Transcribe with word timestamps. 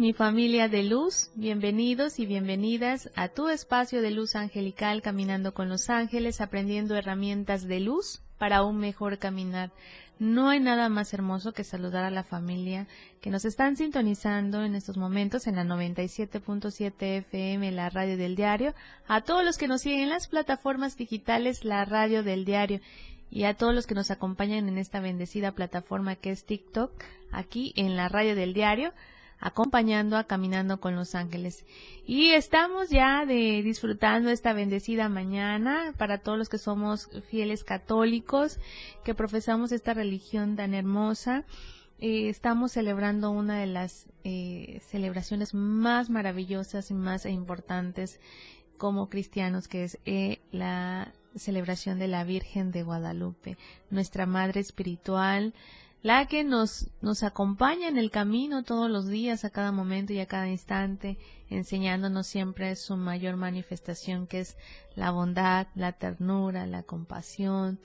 Mi 0.00 0.14
familia 0.14 0.66
de 0.66 0.82
luz. 0.82 1.30
Bienvenidos 1.34 2.18
y 2.18 2.24
bienvenidas 2.24 3.10
a 3.16 3.28
tu 3.28 3.50
espacio 3.50 4.00
de 4.00 4.12
luz 4.12 4.34
angelical, 4.34 5.02
caminando 5.02 5.52
con 5.52 5.68
los 5.68 5.90
ángeles, 5.90 6.40
aprendiendo 6.40 6.96
herramientas 6.96 7.68
de 7.68 7.80
luz 7.80 8.22
para 8.38 8.64
un 8.64 8.78
mejor 8.78 9.18
caminar. 9.18 9.72
No 10.18 10.48
hay 10.48 10.58
nada 10.58 10.88
más 10.88 11.12
hermoso 11.12 11.52
que 11.52 11.64
saludar 11.64 12.02
a 12.02 12.10
la 12.10 12.24
familia 12.24 12.86
que 13.20 13.28
nos 13.28 13.44
están 13.44 13.76
sintonizando 13.76 14.64
en 14.64 14.74
estos 14.74 14.96
momentos 14.96 15.46
en 15.46 15.56
la 15.56 15.64
97.7 15.64 17.18
FM, 17.18 17.70
la 17.72 17.90
radio 17.90 18.16
del 18.16 18.36
diario, 18.36 18.74
a 19.06 19.20
todos 19.20 19.44
los 19.44 19.58
que 19.58 19.68
nos 19.68 19.82
siguen 19.82 20.00
en 20.00 20.08
las 20.08 20.28
plataformas 20.28 20.96
digitales, 20.96 21.62
la 21.62 21.84
radio 21.84 22.22
del 22.22 22.46
diario, 22.46 22.80
y 23.30 23.44
a 23.44 23.52
todos 23.52 23.74
los 23.74 23.86
que 23.86 23.94
nos 23.94 24.10
acompañan 24.10 24.66
en 24.66 24.78
esta 24.78 25.00
bendecida 25.00 25.52
plataforma 25.52 26.16
que 26.16 26.30
es 26.30 26.46
TikTok, 26.46 26.90
aquí 27.32 27.74
en 27.76 27.96
la 27.96 28.08
radio 28.08 28.34
del 28.34 28.54
diario 28.54 28.94
acompañando 29.44 30.16
a 30.16 30.24
Caminando 30.24 30.80
con 30.80 30.96
los 30.96 31.14
Ángeles. 31.14 31.66
Y 32.06 32.30
estamos 32.30 32.88
ya 32.88 33.26
de 33.26 33.62
disfrutando 33.62 34.30
esta 34.30 34.54
bendecida 34.54 35.10
mañana 35.10 35.92
para 35.98 36.16
todos 36.16 36.38
los 36.38 36.48
que 36.48 36.56
somos 36.56 37.10
fieles 37.28 37.62
católicos, 37.62 38.58
que 39.04 39.14
profesamos 39.14 39.70
esta 39.70 39.92
religión 39.92 40.56
tan 40.56 40.72
hermosa. 40.72 41.44
Eh, 41.98 42.30
estamos 42.30 42.72
celebrando 42.72 43.30
una 43.30 43.58
de 43.58 43.66
las 43.66 44.08
eh, 44.24 44.80
celebraciones 44.88 45.52
más 45.52 46.08
maravillosas 46.08 46.90
y 46.90 46.94
más 46.94 47.26
importantes 47.26 48.20
como 48.78 49.10
cristianos, 49.10 49.68
que 49.68 49.84
es 49.84 49.98
eh, 50.06 50.40
la 50.52 51.12
celebración 51.36 51.98
de 51.98 52.08
la 52.08 52.24
Virgen 52.24 52.70
de 52.72 52.82
Guadalupe, 52.82 53.58
nuestra 53.90 54.24
Madre 54.24 54.60
Espiritual, 54.60 55.52
la 56.04 56.26
que 56.26 56.44
nos, 56.44 56.90
nos 57.00 57.22
acompaña 57.22 57.88
en 57.88 57.96
el 57.96 58.10
camino 58.10 58.62
todos 58.62 58.90
los 58.90 59.08
días, 59.08 59.46
a 59.46 59.48
cada 59.48 59.72
momento 59.72 60.12
y 60.12 60.20
a 60.20 60.26
cada 60.26 60.50
instante, 60.50 61.16
enseñándonos 61.48 62.26
siempre 62.26 62.76
su 62.76 62.98
mayor 62.98 63.36
manifestación, 63.36 64.26
que 64.26 64.40
es 64.40 64.58
la 64.96 65.10
bondad, 65.12 65.68
la 65.74 65.92
ternura, 65.92 66.66
la 66.66 66.82
compasión, 66.82 67.80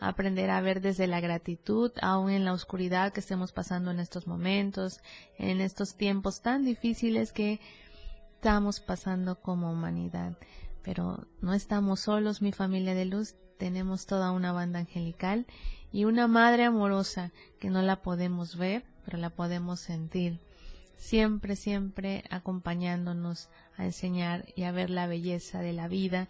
aprender 0.00 0.50
a 0.50 0.60
ver 0.60 0.82
desde 0.82 1.06
la 1.06 1.22
gratitud, 1.22 1.90
aún 2.02 2.28
en 2.28 2.44
la 2.44 2.52
oscuridad 2.52 3.14
que 3.14 3.20
estemos 3.20 3.52
pasando 3.52 3.90
en 3.90 4.00
estos 4.00 4.26
momentos, 4.26 5.00
en 5.38 5.62
estos 5.62 5.96
tiempos 5.96 6.42
tan 6.42 6.66
difíciles 6.66 7.32
que 7.32 7.58
estamos 8.34 8.80
pasando 8.80 9.40
como 9.40 9.72
humanidad. 9.72 10.36
Pero 10.82 11.26
no 11.40 11.54
estamos 11.54 12.00
solos, 12.00 12.42
mi 12.42 12.52
familia 12.52 12.94
de 12.94 13.06
luz, 13.06 13.34
tenemos 13.62 14.06
toda 14.06 14.32
una 14.32 14.50
banda 14.50 14.80
angelical 14.80 15.46
y 15.92 16.04
una 16.04 16.26
madre 16.26 16.64
amorosa 16.64 17.30
que 17.60 17.70
no 17.70 17.80
la 17.80 18.02
podemos 18.02 18.56
ver, 18.56 18.82
pero 19.04 19.18
la 19.18 19.30
podemos 19.30 19.78
sentir, 19.78 20.40
siempre, 20.96 21.54
siempre 21.54 22.24
acompañándonos 22.28 23.50
a 23.76 23.84
enseñar 23.84 24.46
y 24.56 24.64
a 24.64 24.72
ver 24.72 24.90
la 24.90 25.06
belleza 25.06 25.60
de 25.60 25.72
la 25.72 25.86
vida 25.86 26.26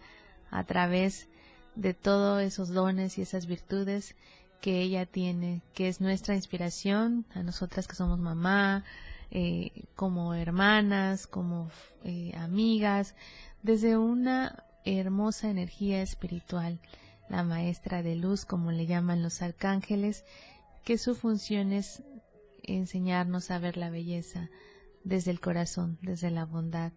a 0.51 0.63
través 0.65 1.27
de 1.73 1.95
todos 1.95 2.39
esos 2.43 2.69
dones 2.69 3.17
y 3.17 3.23
esas 3.23 3.47
virtudes 3.47 4.15
que 4.61 4.83
ella 4.83 5.07
tiene, 5.07 5.63
que 5.73 5.87
es 5.87 6.01
nuestra 6.01 6.35
inspiración 6.35 7.25
a 7.33 7.41
nosotras 7.41 7.87
que 7.87 7.95
somos 7.95 8.19
mamá, 8.19 8.83
eh, 9.31 9.71
como 9.95 10.35
hermanas, 10.35 11.25
como 11.25 11.71
eh, 12.03 12.31
amigas, 12.37 13.15
desde 13.63 13.97
una 13.97 14.63
hermosa 14.85 15.49
energía 15.49 16.03
espiritual 16.03 16.77
la 17.33 17.43
maestra 17.43 18.03
de 18.03 18.15
luz, 18.15 18.45
como 18.45 18.71
le 18.71 18.85
llaman 18.85 19.23
los 19.23 19.41
arcángeles, 19.41 20.23
que 20.83 20.99
su 20.99 21.15
función 21.15 21.73
es 21.73 22.03
enseñarnos 22.61 23.49
a 23.49 23.57
ver 23.57 23.75
la 23.75 23.89
belleza 23.89 24.51
desde 25.03 25.31
el 25.31 25.39
corazón, 25.39 25.97
desde 26.03 26.29
la 26.29 26.45
bondad, 26.45 26.91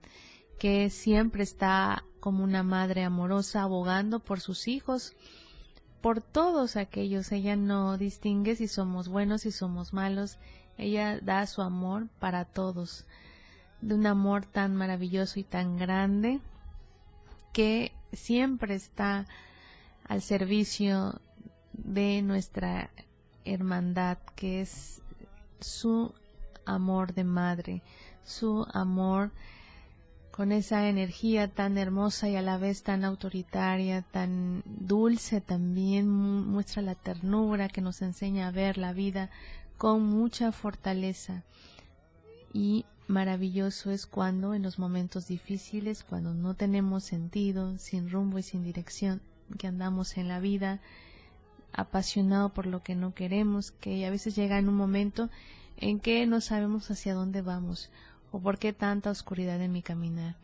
que 0.59 0.91
siempre 0.91 1.43
está 1.43 2.05
como 2.21 2.45
una 2.45 2.63
madre 2.63 3.03
amorosa 3.03 3.63
abogando 3.63 4.21
por 4.21 4.41
sus 4.41 4.69
hijos, 4.69 5.17
por 6.03 6.21
todos 6.21 6.77
aquellos. 6.77 7.33
Ella 7.33 7.57
no 7.57 7.97
distingue 7.97 8.57
si 8.57 8.69
somos 8.69 9.09
buenos, 9.09 9.41
si 9.41 9.53
somos 9.53 9.95
malos. 9.95 10.39
Ella 10.77 11.19
da 11.19 11.47
su 11.47 11.63
amor 11.63 12.09
para 12.21 12.45
todos, 12.45 13.07
de 13.81 13.95
un 13.95 14.07
amor 14.07 14.45
tan 14.45 14.77
maravilloso 14.77 15.41
y 15.41 15.45
tan 15.45 15.79
grande 15.79 16.41
que 17.55 17.93
siempre 18.13 18.75
está 18.75 19.27
al 20.09 20.23
servicio 20.23 21.21
de 21.73 22.23
nuestra 22.23 22.91
hermandad, 23.45 24.19
que 24.35 24.61
es 24.61 25.03
su 25.61 26.13
amor 26.65 27.15
de 27.15 27.25
madre, 27.25 27.83
su 28.25 28.67
amor 28.73 29.31
con 30.31 30.53
esa 30.53 30.89
energía 30.89 31.49
tan 31.49 31.79
hermosa 31.79 32.29
y 32.29 32.37
a 32.37 32.43
la 32.43 32.59
vez 32.59 32.83
tan 32.83 33.05
autoritaria, 33.05 34.03
tan 34.03 34.63
dulce 34.67 35.41
también, 35.41 36.11
muestra 36.11 36.83
la 36.83 36.95
ternura 36.95 37.71
que 37.71 37.81
nos 37.81 38.03
enseña 38.03 38.49
a 38.49 38.51
ver 38.51 38.77
la 38.77 38.93
vida 38.93 39.31
con 39.79 40.03
mucha 40.03 40.53
fortaleza. 40.53 41.43
Y 42.53 42.85
maravilloso 43.09 43.91
es 43.91 44.07
cuando 44.07 44.53
en 44.53 44.63
los 44.63 44.79
momentos 44.79 45.27
difíciles, 45.27 46.05
cuando 46.05 46.35
no 46.35 46.53
tenemos 46.53 47.05
sentido, 47.05 47.79
sin 47.79 48.11
rumbo 48.11 48.39
y 48.39 48.43
sin 48.43 48.63
dirección, 48.63 49.23
que 49.59 49.67
andamos 49.67 50.17
en 50.17 50.29
la 50.29 50.41
vida 50.41 50.81
apasionado 51.73 52.51
por 52.51 52.67
lo 52.67 52.83
que 52.83 52.95
no 52.95 53.15
queremos, 53.15 53.71
que 53.71 54.07
a 54.07 54.11
veces 54.11 54.35
llega 54.35 54.59
en 54.59 54.69
un 54.69 54.77
momento 54.77 55.29
en 55.77 56.01
que 56.01 56.27
no 56.27 56.41
sabemos 56.41 56.91
hacia 56.91 57.15
dónde 57.15 57.43
vamos 57.43 57.91
o 58.33 58.41
por 58.41 58.59
qué 58.59 58.73
tanta 58.73 59.11
oscuridad 59.11 59.61
en 59.61 59.73
mi 59.73 59.83
caminar. 59.83 60.37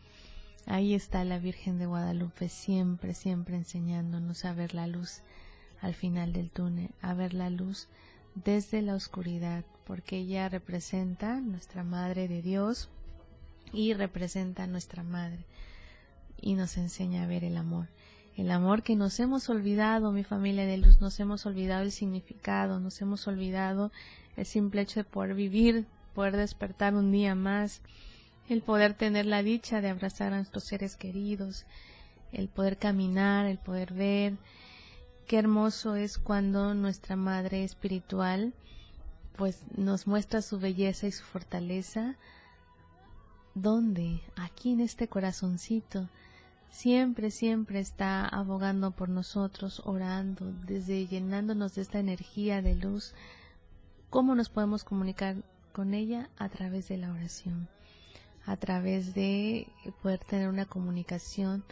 Ahí 0.66 0.94
está 0.94 1.24
la 1.24 1.38
Virgen 1.38 1.78
de 1.78 1.86
Guadalupe 1.86 2.48
siempre, 2.48 3.14
siempre 3.14 3.56
enseñándonos 3.56 4.44
a 4.44 4.52
ver 4.52 4.74
la 4.74 4.86
luz 4.86 5.22
al 5.80 5.94
final 5.94 6.32
del 6.32 6.50
túnel, 6.50 6.90
a 7.00 7.14
ver 7.14 7.34
la 7.34 7.50
luz 7.50 7.88
desde 8.34 8.82
la 8.82 8.94
oscuridad, 8.94 9.64
porque 9.84 10.18
ella 10.18 10.48
representa 10.48 11.40
nuestra 11.40 11.82
Madre 11.82 12.28
de 12.28 12.42
Dios 12.42 12.88
y 13.72 13.94
representa 13.94 14.64
a 14.64 14.68
nuestra 14.68 15.02
Madre 15.02 15.44
y 16.40 16.54
nos 16.54 16.76
enseña 16.76 17.24
a 17.24 17.26
ver 17.26 17.42
el 17.42 17.56
amor 17.56 17.88
el 18.36 18.50
amor 18.50 18.82
que 18.82 18.96
nos 18.96 19.20
hemos 19.20 19.48
olvidado, 19.50 20.10
mi 20.12 20.24
familia 20.24 20.64
de 20.64 20.78
luz, 20.78 21.00
nos 21.00 21.20
hemos 21.20 21.44
olvidado 21.44 21.82
el 21.82 21.92
significado, 21.92 22.80
nos 22.80 23.00
hemos 23.02 23.26
olvidado 23.28 23.92
el 24.36 24.46
simple 24.46 24.82
hecho 24.82 25.00
de 25.00 25.04
poder 25.04 25.34
vivir, 25.34 25.86
poder 26.14 26.36
despertar 26.36 26.94
un 26.94 27.12
día 27.12 27.34
más, 27.34 27.82
el 28.48 28.62
poder 28.62 28.94
tener 28.94 29.26
la 29.26 29.42
dicha 29.42 29.80
de 29.80 29.90
abrazar 29.90 30.32
a 30.32 30.36
nuestros 30.36 30.64
seres 30.64 30.96
queridos, 30.96 31.66
el 32.32 32.48
poder 32.48 32.78
caminar, 32.78 33.46
el 33.46 33.58
poder 33.58 33.92
ver. 33.92 34.34
Qué 35.26 35.38
hermoso 35.38 35.96
es 35.96 36.18
cuando 36.18 36.74
nuestra 36.74 37.16
Madre 37.16 37.64
Espiritual 37.64 38.54
pues 39.36 39.60
nos 39.76 40.06
muestra 40.06 40.42
su 40.42 40.58
belleza 40.58 41.06
y 41.06 41.12
su 41.12 41.24
fortaleza. 41.24 42.16
¿Dónde? 43.54 44.20
Aquí 44.36 44.72
en 44.72 44.80
este 44.80 45.08
corazoncito 45.08 46.08
siempre, 46.72 47.30
siempre 47.30 47.78
está 47.78 48.26
abogando 48.26 48.90
por 48.90 49.08
nosotros, 49.08 49.82
orando, 49.84 50.52
desde 50.66 51.06
llenándonos 51.06 51.74
de 51.74 51.82
esta 51.82 52.00
energía 52.00 52.62
de 52.62 52.74
luz. 52.74 53.14
¿Cómo 54.10 54.34
nos 54.34 54.48
podemos 54.48 54.82
comunicar 54.82 55.36
con 55.72 55.94
ella? 55.94 56.30
A 56.38 56.48
través 56.48 56.88
de 56.88 56.96
la 56.96 57.12
oración, 57.12 57.68
a 58.46 58.56
través 58.56 59.14
de 59.14 59.68
poder 60.02 60.20
tener 60.20 60.48
una 60.48 60.64
comunicación 60.64 61.62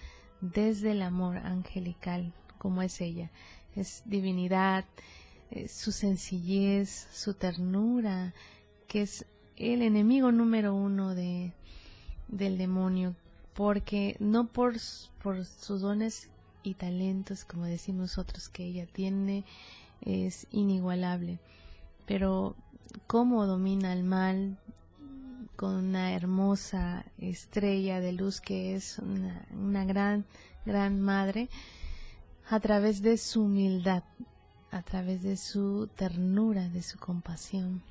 desde 0.42 0.92
el 0.92 1.02
amor 1.02 1.38
angelical, 1.38 2.32
como 2.58 2.82
es 2.82 3.00
ella. 3.00 3.30
Es 3.74 4.02
divinidad, 4.04 4.84
su 5.68 5.92
sencillez, 5.92 7.08
su 7.10 7.34
ternura, 7.34 8.34
que 8.86 9.02
es 9.02 9.24
el 9.56 9.80
enemigo 9.82 10.30
número 10.30 10.74
uno 10.74 11.14
de, 11.14 11.54
del 12.28 12.58
demonio 12.58 13.16
porque 13.54 14.16
no 14.18 14.46
por, 14.46 14.78
sus 14.78 15.80
dones 15.80 16.28
y 16.62 16.74
talentos, 16.74 17.44
como 17.44 17.64
decimos 17.64 18.00
nosotros, 18.16 18.48
que 18.48 18.64
ella 18.64 18.86
tiene 18.86 19.44
es 20.00 20.46
inigualable. 20.50 21.38
Pero 22.06 22.56
cómo 23.06 23.46
domina 23.46 23.92
el 23.92 24.02
mal 24.02 24.58
con 25.56 25.74
una 25.74 26.14
hermosa 26.14 27.04
estrella 27.18 28.00
de 28.00 28.12
luz 28.12 28.40
que 28.40 28.74
es 28.74 28.98
una 28.98 29.84
gran, 29.84 30.24
gran 30.64 31.00
madre, 31.00 31.48
a 32.50 32.58
través 32.58 33.00
de 33.00 33.16
su 33.16 33.44
humildad, 33.44 34.02
a 34.72 34.82
través 34.82 35.22
de 35.22 35.36
su 35.36 35.88
ternura, 35.94 36.68
de 36.68 36.82
su 36.82 36.98
compasión, 36.98 37.82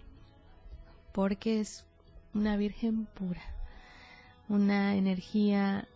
porque 1.14 1.62
es 1.62 1.86
una 2.34 2.58
virgen 2.58 3.06
pura, 3.06 3.42
una 4.50 4.96
energía 4.96 5.88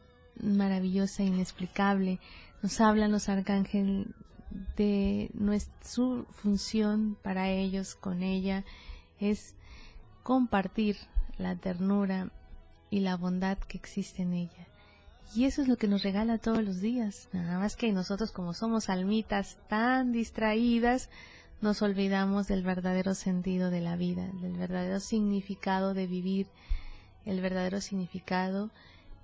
maravillosa, 0.41 1.23
inexplicable. 1.23 2.19
Nos 2.61 2.79
hablan 2.79 3.11
los 3.11 3.27
arcángeles 3.27 4.07
de 4.77 5.29
nuestra, 5.33 5.73
su 5.83 6.25
función 6.29 7.17
para 7.21 7.49
ellos 7.49 7.95
con 7.95 8.23
ella 8.23 8.63
es 9.19 9.55
compartir 10.21 10.97
la 11.37 11.55
ternura 11.55 12.29
y 12.89 12.99
la 12.99 13.17
bondad 13.17 13.57
que 13.57 13.77
existe 13.77 14.21
en 14.21 14.33
ella. 14.33 14.67
Y 15.35 15.45
eso 15.45 15.63
es 15.63 15.67
lo 15.67 15.77
que 15.77 15.87
nos 15.87 16.03
regala 16.03 16.37
todos 16.37 16.63
los 16.63 16.79
días. 16.79 17.27
Nada 17.33 17.57
más 17.57 17.75
que 17.75 17.91
nosotros 17.91 18.31
como 18.31 18.53
somos 18.53 18.89
almitas 18.89 19.57
tan 19.67 20.11
distraídas, 20.11 21.09
nos 21.61 21.81
olvidamos 21.81 22.47
del 22.47 22.61
verdadero 22.61 23.15
sentido 23.15 23.71
de 23.71 23.81
la 23.81 23.95
vida, 23.95 24.29
del 24.41 24.53
verdadero 24.57 24.99
significado 24.99 25.93
de 25.93 26.07
vivir, 26.07 26.47
el 27.25 27.41
verdadero 27.41 27.81
significado 27.81 28.69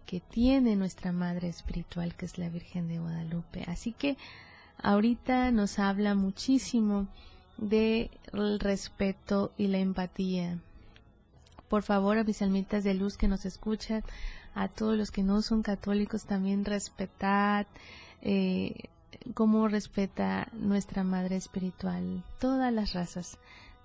que 0.05 0.19
tiene 0.19 0.75
nuestra 0.75 1.11
Madre 1.11 1.49
Espiritual, 1.49 2.15
que 2.15 2.25
es 2.25 2.37
la 2.37 2.49
Virgen 2.49 2.87
de 2.87 2.99
Guadalupe. 2.99 3.63
Así 3.67 3.93
que 3.93 4.17
ahorita 4.81 5.51
nos 5.51 5.77
habla 5.79 6.15
muchísimo 6.15 7.07
del 7.57 8.59
respeto 8.59 9.51
y 9.57 9.67
la 9.67 9.77
empatía. 9.79 10.57
Por 11.67 11.83
favor, 11.83 12.17
a 12.17 12.23
mis 12.23 12.41
almitas 12.41 12.83
de 12.83 12.95
luz 12.95 13.17
que 13.17 13.27
nos 13.27 13.45
escuchan, 13.45 14.03
a 14.55 14.67
todos 14.67 14.97
los 14.97 15.11
que 15.11 15.23
no 15.23 15.41
son 15.41 15.61
católicos 15.61 16.25
también 16.25 16.65
respetad 16.65 17.65
eh, 18.21 18.89
cómo 19.33 19.67
respeta 19.67 20.49
nuestra 20.53 21.03
madre 21.03 21.35
espiritual 21.35 22.23
todas 22.39 22.73
las 22.73 22.93
razas 22.93 23.37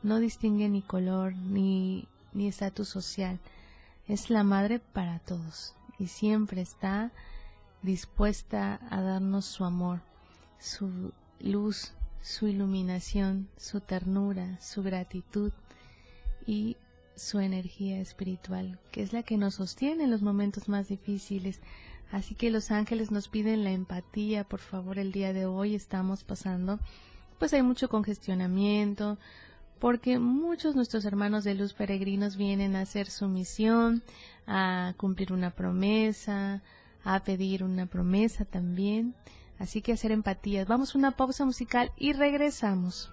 no 0.02 0.19
distingue 0.19 0.69
ni 0.69 0.82
color 0.82 1.34
ni 1.37 2.08
ni 2.32 2.49
estatus 2.49 2.88
social 2.88 3.38
es 4.08 4.30
la 4.30 4.44
madre 4.44 4.78
para 4.78 5.18
todos 5.18 5.74
y 5.98 6.06
siempre 6.06 6.60
está 6.60 7.12
dispuesta 7.82 8.80
a 8.90 9.00
darnos 9.00 9.44
su 9.44 9.64
amor 9.64 10.00
su 10.58 11.12
luz 11.40 11.92
su 12.22 12.46
iluminación 12.48 13.48
su 13.56 13.80
ternura 13.80 14.58
su 14.60 14.82
gratitud 14.82 15.52
y 16.46 16.76
su 17.16 17.40
energía 17.40 18.00
espiritual, 18.00 18.78
que 18.90 19.02
es 19.02 19.12
la 19.12 19.22
que 19.22 19.36
nos 19.36 19.54
sostiene 19.54 20.04
en 20.04 20.10
los 20.10 20.22
momentos 20.22 20.68
más 20.68 20.88
difíciles. 20.88 21.60
Así 22.10 22.34
que 22.34 22.50
los 22.50 22.70
ángeles 22.70 23.10
nos 23.10 23.28
piden 23.28 23.64
la 23.64 23.70
empatía, 23.70 24.44
por 24.44 24.60
favor, 24.60 24.98
el 24.98 25.12
día 25.12 25.32
de 25.32 25.46
hoy 25.46 25.74
estamos 25.74 26.24
pasando, 26.24 26.78
pues 27.38 27.52
hay 27.54 27.62
mucho 27.62 27.88
congestionamiento, 27.88 29.18
porque 29.79 30.19
muchos 30.19 30.75
nuestros 30.75 31.05
hermanos 31.05 31.44
de 31.44 31.55
luz 31.55 31.73
peregrinos 31.75 32.37
vienen 32.37 32.76
a 32.76 32.81
hacer 32.82 33.09
su 33.09 33.29
misión, 33.29 34.03
a 34.47 34.94
cumplir 34.97 35.32
una 35.32 35.50
promesa, 35.50 36.62
a 37.05 37.23
pedir 37.25 37.65
una 37.65 37.87
promesa 37.87 38.44
también. 38.44 39.15
Así 39.59 39.82
que 39.82 39.93
hacer 39.93 40.11
empatías. 40.11 40.67
Vamos 40.67 40.94
a 40.94 40.99
una 40.99 41.12
pausa 41.12 41.44
musical 41.44 41.93
y 41.97 42.12
regresamos. 42.12 43.11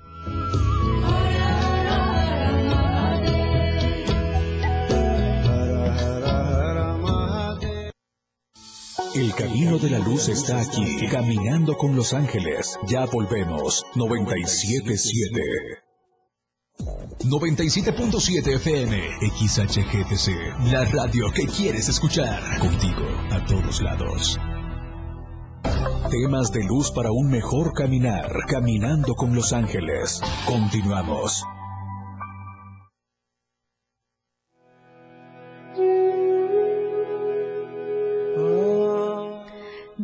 El 9.13 9.36
camino 9.36 9.78
de 9.78 9.90
la 9.90 10.00
luz 10.00 10.30
está 10.30 10.62
aquí, 10.62 11.06
caminando 11.10 11.75
con 11.78 11.96
los 11.98 12.13
ángeles. 12.13 12.80
Ya 12.88 13.06
volvemos. 13.06 13.86
977. 13.96 15.81
97.7 17.19 18.56
FM, 18.56 18.98
XHGTC, 19.38 20.72
la 20.72 20.86
radio 20.86 21.31
que 21.31 21.46
quieres 21.46 21.90
escuchar. 21.90 22.42
Contigo, 22.60 23.06
a 23.31 23.46
todos 23.46 23.81
lados. 23.81 24.40
Temas 26.10 26.52
de 26.52 26.63
luz 26.63 26.92
para 26.92 27.12
un 27.12 27.30
mejor 27.30 27.74
caminar, 27.74 28.31
caminando 28.48 29.13
con 29.16 29.36
los 29.36 29.54
ángeles. 29.54 30.22
Continuamos. 30.46 31.44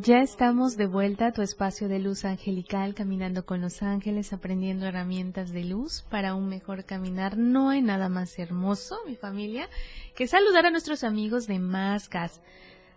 Ya 0.08 0.22
estamos 0.22 0.78
de 0.78 0.86
vuelta 0.86 1.28
a 1.28 1.32
tu 1.34 1.42
espacio 1.42 1.90
de 1.90 2.00
luz 2.00 2.24
angelical, 2.24 2.96
caminando 2.96 3.46
con 3.46 3.60
los 3.60 3.84
ángeles, 3.84 4.32
aprendiendo 4.32 4.86
herramientas 4.86 5.52
de 5.52 5.66
luz 5.66 6.06
para 6.10 6.34
un 6.34 6.48
mejor 6.48 6.86
caminar. 6.86 7.38
No 7.38 7.68
hay 7.68 7.82
nada 7.82 8.08
más 8.08 8.40
hermoso, 8.40 9.00
mi 9.06 9.18
familia, 9.18 9.68
que 10.16 10.26
saludar 10.26 10.66
a 10.66 10.72
nuestros 10.72 11.04
amigos 11.04 11.46
de 11.46 11.60
Mascas. 11.60 12.40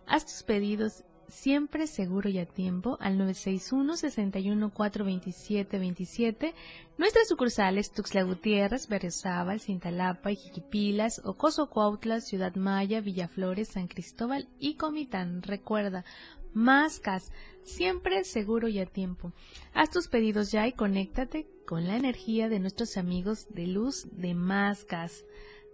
Haz 0.06 0.24
tus 0.24 0.44
pedidos 0.44 1.02
siempre 1.26 1.88
seguro 1.88 2.28
y 2.28 2.38
a 2.38 2.46
tiempo 2.46 2.96
al 3.00 3.18
961 3.18 3.96
61 3.96 4.70
427 4.72 5.78
27 5.80 6.54
Nuestras 7.00 7.28
sucursales 7.28 7.92
Tuxtla 7.92 8.24
Gutiérrez, 8.24 8.86
Berriozábal, 8.86 9.58
Cintalapa, 9.58 10.32
Iquipilas, 10.32 11.22
Ocoso 11.24 11.70
Cuautla, 11.70 12.20
Ciudad 12.20 12.54
Maya, 12.56 13.00
Villaflores, 13.00 13.68
San 13.68 13.88
Cristóbal 13.88 14.48
y 14.58 14.74
Comitán. 14.74 15.42
Recuerda, 15.42 16.04
Mascas, 16.52 17.32
siempre 17.62 18.24
seguro 18.24 18.68
y 18.68 18.78
a 18.78 18.86
tiempo. 18.86 19.32
Haz 19.72 19.90
tus 19.90 20.08
pedidos 20.08 20.50
ya 20.50 20.66
y 20.66 20.72
conéctate 20.72 21.46
con 21.66 21.86
la 21.86 21.96
energía 21.96 22.48
de 22.48 22.58
nuestros 22.58 22.96
amigos 22.96 23.46
de 23.50 23.66
luz 23.66 24.08
de 24.12 24.34
Mascas. 24.34 25.24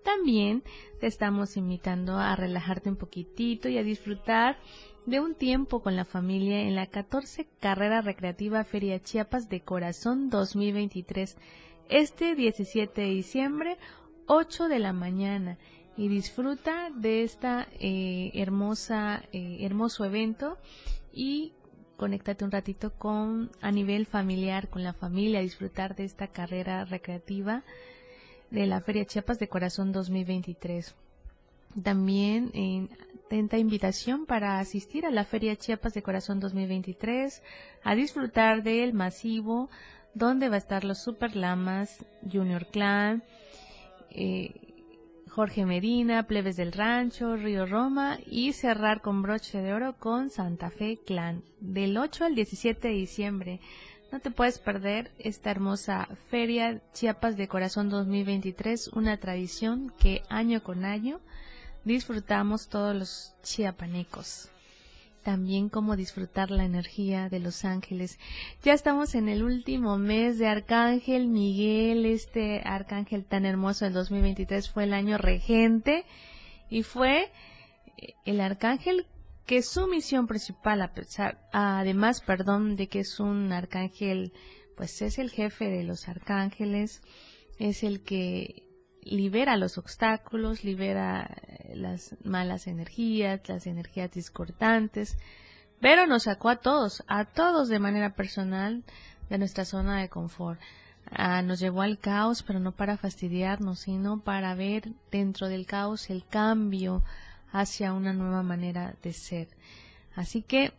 También 0.05 0.63
te 1.01 1.07
estamos 1.09 1.57
invitando 1.57 2.19
a 2.19 2.37
relajarte 2.37 2.91
un 2.91 2.97
poquitito 2.97 3.69
y 3.69 3.79
a 3.79 3.83
disfrutar 3.83 4.59
de 5.07 5.21
un 5.21 5.35
tiempo 5.35 5.83
con 5.83 5.97
la 5.97 6.05
familia 6.05 6.61
en 6.61 6.75
la 6.75 6.87
14 6.87 7.49
Carrera 7.61 8.03
Recreativa 8.03 8.63
Feria 8.65 9.03
Chiapas 9.03 9.49
de 9.49 9.63
Corazón 9.63 10.31
2023, 10.31 11.37
este 11.89 12.35
17 12.35 13.01
de 13.01 13.09
diciembre, 13.09 13.79
8 14.27 14.69
de 14.69 14.79
la 14.79 14.93
mañana 14.93 15.59
y 15.97 16.09
disfruta 16.09 16.91
de 16.95 17.23
esta 17.23 17.69
eh, 17.81 18.31
hermosa 18.35 19.23
eh, 19.33 19.59
hermoso 19.61 20.05
evento 20.05 20.59
y 21.13 21.53
conéctate 21.97 22.45
un 22.45 22.51
ratito 22.51 22.93
con 22.93 23.51
a 23.61 23.71
nivel 23.71 24.07
familiar 24.07 24.69
con 24.69 24.85
la 24.85 24.93
familia 24.93 25.41
disfrutar 25.41 25.97
de 25.97 26.05
esta 26.05 26.29
carrera 26.29 26.85
recreativa 26.85 27.65
de 28.51 28.67
la 28.67 28.81
Feria 28.81 29.07
Chiapas 29.07 29.39
de 29.39 29.49
Corazón 29.49 29.93
2023 29.93 30.95
también 31.83 32.51
en 32.55 32.91
atenta 33.27 33.59
invitación 33.59 34.27
para 34.27 34.59
asistir 34.59 35.07
a 35.07 35.11
la 35.11 35.25
Feria 35.25 35.57
Chiapas 35.57 35.95
de 35.95 36.03
Corazón 36.03 36.39
2023 36.41 37.43
a 37.83 37.95
disfrutar 37.95 38.63
del 38.63 38.93
masivo 38.93 39.71
donde 40.15 40.49
va 40.49 40.55
a 40.55 40.59
estar 40.59 40.85
los 40.85 41.03
Super 41.03 41.35
Lamas 41.37 42.05
Junior 42.31 42.67
Clan 42.67 43.25
eh, 44.11 44.66
Jorge 45.37 45.67
Medina, 45.67 46.27
Plebes 46.27 46.57
del 46.57 46.73
Rancho, 46.73 47.37
Río 47.37 47.67
Roma 47.67 48.19
y 48.25 48.55
cerrar 48.55 49.03
con 49.03 49.21
broche 49.21 49.61
de 49.61 49.75
oro 49.75 49.95
con 49.99 50.31
Santa 50.31 50.71
Fe 50.71 50.99
Clan 51.05 51.43
del 51.61 51.99
8 51.99 52.25
al 52.25 52.35
17 52.35 52.89
de 52.89 52.95
diciembre. 52.95 53.61
No 54.11 54.21
te 54.21 54.31
puedes 54.31 54.59
perder 54.59 55.11
esta 55.19 55.51
hermosa 55.51 56.09
Feria 56.31 56.81
Chiapas 56.95 57.37
de 57.37 57.49
Corazón 57.49 57.91
2023, 57.91 58.89
una 58.95 59.19
tradición 59.19 59.93
que 59.99 60.23
año 60.31 60.63
con 60.63 60.87
año 60.87 61.21
disfrutamos 61.85 62.69
todos 62.69 62.97
los 62.97 63.35
chiapanecos 63.43 64.49
también 65.27 65.69
cómo 65.69 65.97
disfrutar 65.97 66.53
la 66.53 66.65
energía 66.65 67.29
de 67.29 67.41
los 67.41 67.65
ángeles. 67.65 68.21
Ya 68.63 68.75
estamos 68.75 69.17
en 69.17 69.29
el 69.29 69.43
último 69.43 69.99
mes 69.99 70.39
de 70.39 70.47
Arcángel 70.47 71.27
Miguel, 71.27 72.07
este 72.07 72.61
arcángel 72.65 73.25
tan 73.25 73.45
hermoso 73.45 73.85
del 73.85 73.95
2023 73.95 74.71
fue 74.71 74.85
el 74.85 74.95
año 74.95 75.19
regente 75.19 76.05
y 76.71 76.85
fue 76.85 77.33
el 78.25 78.41
arcángel 78.41 79.09
que 79.47 79.63
su 79.63 79.89
misión 79.89 80.29
principal, 80.29 80.81
a 80.81 80.93
además, 81.51 82.21
perdón, 82.21 82.77
de 82.77 82.87
que 82.87 83.01
es 83.01 83.19
un 83.19 83.53
arcángel, 83.53 84.33
pues 84.77 85.03
es 85.03 85.19
el 85.19 85.31
jefe 85.31 85.65
de 85.65 85.83
los 85.83 86.07
arcángeles, 86.07 87.03
es 87.59 87.83
el 87.83 88.05
que 88.05 88.63
libera 89.07 89.57
los 89.57 89.79
obstáculos, 89.79 90.65
libera 90.65 91.31
eh, 91.47 91.77
las 91.77 92.17
malas 92.25 92.67
energías, 92.67 93.41
las 93.49 93.67
energías 93.67 94.11
discordantes, 94.11 95.17
pero 95.81 96.07
nos 96.07 96.25
sacó 96.25 96.49
a 96.49 96.57
todos, 96.57 97.05
a 97.07 97.25
todos 97.25 97.69
de 97.69 97.79
manera 97.79 98.15
personal 98.15 98.83
de 99.29 99.39
nuestra 99.39 99.65
zona 99.65 100.01
de 100.01 100.09
confort. 100.09 100.61
ah, 101.11 101.43
nos 101.43 101.61
llevó 101.61 101.83
al 101.83 101.99
caos, 101.99 102.43
pero 102.43 102.59
no 102.59 102.73
para 102.73 102.97
fastidiarnos, 102.97 103.81
sino 103.81 104.21
para 104.21 104.55
ver 104.55 104.93
dentro 105.11 105.49
del 105.49 105.67
caos 105.67 106.11
el 106.11 106.27
cambio 106.27 107.03
hacia 107.53 107.93
una 107.93 108.13
nueva 108.13 108.43
manera 108.43 108.95
de 109.03 109.13
ser. 109.13 109.49
Así 110.15 110.43
que 110.43 110.73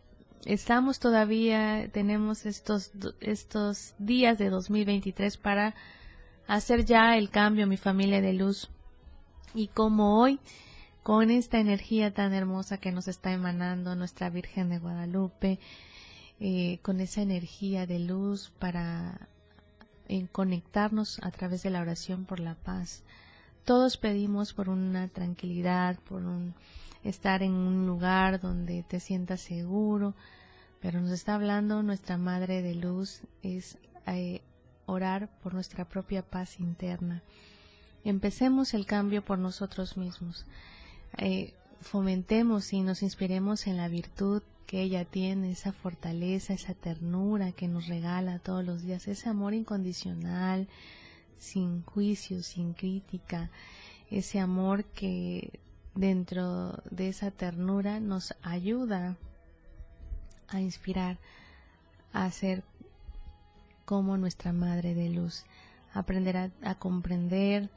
estamos 0.44 0.98
todavía, 0.98 1.88
tenemos 1.92 2.44
estos, 2.44 2.92
estos 3.20 3.94
días 3.98 4.36
de 4.36 4.50
2023 4.50 5.36
para 5.38 5.74
hacer 6.48 6.84
ya 6.84 7.16
el 7.16 7.30
cambio, 7.30 7.68
mi 7.68 7.76
familia 7.76 8.20
de 8.20 8.32
luz. 8.32 8.70
Y 9.54 9.68
como 9.68 10.20
hoy, 10.20 10.40
con 11.04 11.30
esta 11.30 11.60
energía 11.60 12.12
tan 12.12 12.32
hermosa 12.34 12.78
que 12.78 12.90
nos 12.90 13.06
está 13.06 13.32
emanando 13.32 13.94
nuestra 13.94 14.30
Virgen 14.30 14.70
de 14.70 14.78
Guadalupe, 14.78 15.60
eh, 16.40 16.78
con 16.82 17.00
esa 17.00 17.22
energía 17.22 17.86
de 17.86 18.00
luz 18.00 18.50
para 18.58 19.28
conectarnos 20.32 21.20
a 21.22 21.30
través 21.30 21.62
de 21.62 21.70
la 21.70 21.82
oración 21.82 22.24
por 22.24 22.40
la 22.40 22.54
paz. 22.54 23.02
Todos 23.64 23.98
pedimos 23.98 24.54
por 24.54 24.70
una 24.70 25.08
tranquilidad, 25.08 25.98
por 26.08 26.22
un 26.22 26.54
estar 27.04 27.42
en 27.42 27.52
un 27.52 27.86
lugar 27.86 28.40
donde 28.40 28.82
te 28.84 29.00
sientas 29.00 29.40
seguro, 29.40 30.14
pero 30.80 31.00
nos 31.00 31.10
está 31.10 31.34
hablando 31.34 31.82
nuestra 31.82 32.16
Madre 32.16 32.62
de 32.62 32.74
Luz 32.74 33.20
es 33.42 33.76
eh, 34.06 34.40
orar 34.88 35.28
por 35.42 35.54
nuestra 35.54 35.84
propia 35.84 36.22
paz 36.22 36.58
interna. 36.58 37.22
Empecemos 38.04 38.74
el 38.74 38.86
cambio 38.86 39.24
por 39.24 39.38
nosotros 39.38 39.96
mismos. 39.96 40.46
Eh, 41.18 41.54
fomentemos 41.80 42.72
y 42.72 42.80
nos 42.80 43.02
inspiremos 43.02 43.66
en 43.66 43.76
la 43.76 43.88
virtud 43.88 44.42
que 44.66 44.82
ella 44.82 45.04
tiene, 45.04 45.50
esa 45.52 45.72
fortaleza, 45.72 46.52
esa 46.52 46.74
ternura 46.74 47.52
que 47.52 47.68
nos 47.68 47.86
regala 47.86 48.38
todos 48.38 48.64
los 48.64 48.82
días, 48.82 49.08
ese 49.08 49.28
amor 49.28 49.54
incondicional, 49.54 50.68
sin 51.38 51.82
juicio, 51.84 52.42
sin 52.42 52.74
crítica, 52.74 53.50
ese 54.10 54.40
amor 54.40 54.84
que 54.84 55.60
dentro 55.94 56.82
de 56.90 57.08
esa 57.08 57.30
ternura 57.30 58.00
nos 58.00 58.34
ayuda 58.42 59.16
a 60.48 60.60
inspirar, 60.60 61.18
a 62.12 62.30
ser 62.30 62.62
como 63.88 64.18
nuestra 64.18 64.52
Madre 64.52 64.94
de 64.94 65.08
Luz, 65.08 65.46
aprender 65.94 66.52
a, 66.62 66.74
comprender 66.74 67.70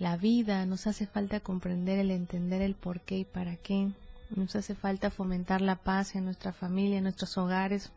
la 0.00 0.16
vida, 0.16 0.66
nos 0.66 0.88
hace 0.88 1.06
falta 1.06 1.38
comprender 1.38 2.00
el 2.00 2.10
entender 2.10 2.60
el 2.60 2.74
por 2.74 3.02
qué 3.02 3.18
y 3.18 3.24
para 3.24 3.54
qué, 3.54 3.92
nos 4.34 4.56
hace 4.56 4.74
falta 4.74 5.12
fomentar 5.12 5.60
la 5.60 5.76
paz 5.76 6.16
en 6.16 6.24
nuestra 6.24 6.52
familia, 6.52 6.98
en 6.98 7.04
nuestros 7.04 7.38
hogares, 7.38 7.92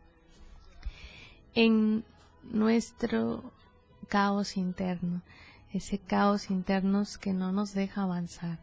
en 1.56 2.04
nuestro 2.44 3.52
caos 4.06 4.56
interno, 4.56 5.20
ese 5.72 5.98
caos 5.98 6.50
interno 6.50 7.02
que 7.20 7.32
no 7.32 7.50
nos 7.50 7.74
deja 7.74 8.04
avanzar 8.04 8.60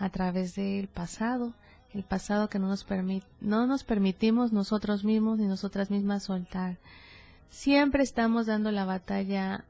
a 0.00 0.10
través 0.10 0.56
del 0.56 0.88
pasado, 0.88 1.52
el 1.94 2.02
pasado 2.02 2.48
que 2.48 2.58
no 2.58 2.66
nos, 2.66 2.82
permite, 2.82 3.24
no 3.40 3.68
nos 3.68 3.84
permitimos 3.84 4.52
nosotros 4.52 5.04
mismos 5.04 5.38
ni 5.38 5.46
nosotras 5.46 5.92
mismas 5.92 6.24
soltar. 6.24 6.76
Siempre 7.48 8.02
estamos 8.02 8.46
dando 8.46 8.70
la 8.70 8.84
batalla 8.84 9.64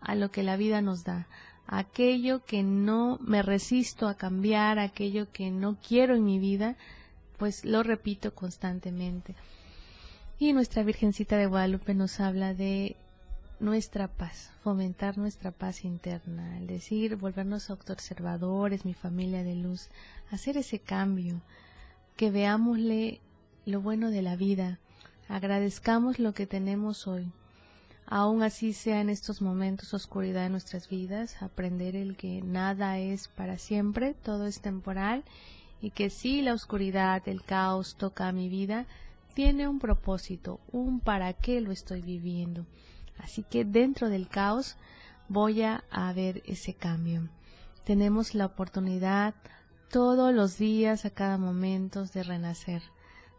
a 0.00 0.14
lo 0.14 0.30
que 0.30 0.42
la 0.42 0.56
vida 0.56 0.82
nos 0.82 1.04
da, 1.04 1.26
aquello 1.66 2.44
que 2.44 2.62
no 2.62 3.18
me 3.22 3.42
resisto 3.42 4.08
a 4.08 4.16
cambiar, 4.16 4.78
aquello 4.78 5.30
que 5.32 5.50
no 5.50 5.76
quiero 5.76 6.14
en 6.14 6.24
mi 6.24 6.38
vida, 6.38 6.76
pues 7.38 7.64
lo 7.64 7.82
repito 7.82 8.34
constantemente. 8.34 9.34
Y 10.38 10.52
nuestra 10.52 10.82
Virgencita 10.82 11.36
de 11.36 11.46
Guadalupe 11.46 11.94
nos 11.94 12.20
habla 12.20 12.54
de 12.54 12.96
nuestra 13.60 14.08
paz, 14.08 14.52
fomentar 14.62 15.16
nuestra 15.16 15.52
paz 15.52 15.84
interna, 15.84 16.58
es 16.60 16.66
decir, 16.66 17.16
volvernos 17.16 17.70
autoobservadores, 17.70 18.84
mi 18.84 18.94
familia 18.94 19.42
de 19.42 19.54
luz, 19.54 19.88
hacer 20.30 20.56
ese 20.56 20.80
cambio, 20.80 21.40
que 22.16 22.30
veámosle 22.30 23.20
lo 23.64 23.80
bueno 23.80 24.10
de 24.10 24.22
la 24.22 24.36
vida, 24.36 24.80
agradezcamos 25.28 26.18
lo 26.18 26.34
que 26.34 26.46
tenemos 26.46 27.06
hoy, 27.06 27.30
aún 28.06 28.42
así 28.42 28.72
sea 28.72 29.00
en 29.00 29.10
estos 29.10 29.42
momentos 29.42 29.94
oscuridad 29.94 30.42
de 30.42 30.50
nuestras 30.50 30.88
vidas, 30.88 31.42
aprender 31.42 31.96
el 31.96 32.16
que 32.16 32.42
nada 32.42 32.98
es 32.98 33.28
para 33.28 33.58
siempre, 33.58 34.14
todo 34.14 34.46
es 34.46 34.60
temporal 34.60 35.24
y 35.80 35.90
que 35.90 36.10
si 36.10 36.42
la 36.42 36.54
oscuridad, 36.54 37.22
el 37.28 37.42
caos 37.42 37.96
toca 37.96 38.28
a 38.28 38.32
mi 38.32 38.48
vida, 38.48 38.86
tiene 39.34 39.68
un 39.68 39.80
propósito, 39.80 40.60
un 40.72 41.00
para 41.00 41.32
qué 41.32 41.60
lo 41.60 41.72
estoy 41.72 42.00
viviendo. 42.00 42.64
Así 43.18 43.42
que 43.42 43.64
dentro 43.64 44.08
del 44.08 44.28
caos 44.28 44.76
voy 45.28 45.62
a, 45.62 45.84
ver 46.14 46.42
ese 46.46 46.74
cambio. 46.74 47.28
Tenemos 47.84 48.34
la 48.34 48.46
oportunidad 48.46 49.34
todos 49.90 50.34
los 50.34 50.56
días, 50.58 51.04
a 51.04 51.10
cada 51.10 51.38
momento, 51.38 52.04
de 52.06 52.22
renacer, 52.22 52.82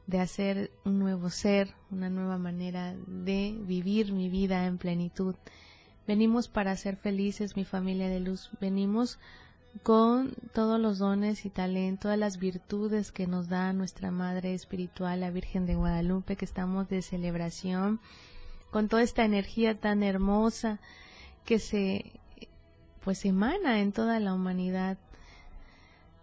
de 0.07 0.19
hacer 0.19 0.71
un 0.83 0.99
nuevo 0.99 1.29
ser, 1.29 1.73
una 1.91 2.09
nueva 2.09 2.37
manera 2.37 2.95
de 3.07 3.57
vivir 3.59 4.13
mi 4.13 4.29
vida 4.29 4.65
en 4.65 4.77
plenitud. 4.77 5.35
Venimos 6.07 6.47
para 6.47 6.75
ser 6.75 6.97
felices, 6.97 7.55
mi 7.55 7.65
familia 7.65 8.07
de 8.07 8.19
luz. 8.19 8.51
Venimos 8.61 9.17
con 9.83 10.35
todos 10.53 10.79
los 10.79 10.99
dones 10.99 11.45
y 11.45 11.49
talentos, 11.49 12.03
todas 12.03 12.19
las 12.19 12.37
virtudes 12.37 13.11
que 13.11 13.27
nos 13.27 13.49
da 13.49 13.73
nuestra 13.73 14.11
Madre 14.11 14.53
Espiritual, 14.53 15.19
la 15.19 15.31
Virgen 15.31 15.65
de 15.65 15.75
Guadalupe, 15.75 16.35
que 16.35 16.45
estamos 16.45 16.87
de 16.87 17.01
celebración 17.01 17.99
con 18.71 18.87
toda 18.87 19.03
esta 19.03 19.25
energía 19.25 19.79
tan 19.79 20.03
hermosa 20.03 20.79
que 21.45 21.59
se 21.59 22.11
pues 23.03 23.23
emana 23.25 23.79
en 23.81 23.91
toda 23.91 24.19
la 24.19 24.33
humanidad. 24.33 24.97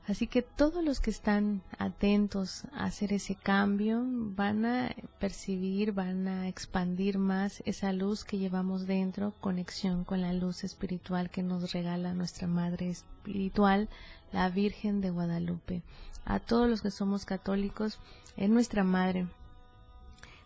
Así 0.07 0.27
que 0.27 0.43
todos 0.43 0.83
los 0.83 0.99
que 0.99 1.11
están 1.11 1.63
atentos 1.79 2.65
a 2.73 2.87
hacer 2.87 3.13
ese 3.13 3.37
cambio 3.37 4.03
van 4.05 4.65
a 4.65 4.95
percibir, 5.21 5.93
van 5.93 6.27
a 6.27 6.49
expandir 6.49 7.19
más 7.19 7.63
esa 7.67 7.93
luz 7.93 8.25
que 8.25 8.39
llevamos 8.39 8.87
dentro, 8.89 9.33
conexión 9.41 10.03
con 10.03 10.21
la 10.21 10.33
luz 10.33 10.65
espiritual 10.65 11.31
que 11.31 11.45
nos 11.45 11.73
regala 11.73 12.15
nuestra 12.15 12.49
Madre 12.49 12.91
Espiritual, 12.91 13.89
la 14.33 14.49
Virgen 14.49 15.01
de 15.01 15.11
Guadalupe. 15.11 15.83
A 16.25 16.41
todos 16.41 16.69
los 16.69 16.83
que 16.83 16.91
somos 16.91 17.25
católicos, 17.25 18.01
es 18.37 18.51
nuestra 18.51 18.83
Madre, 18.83 19.29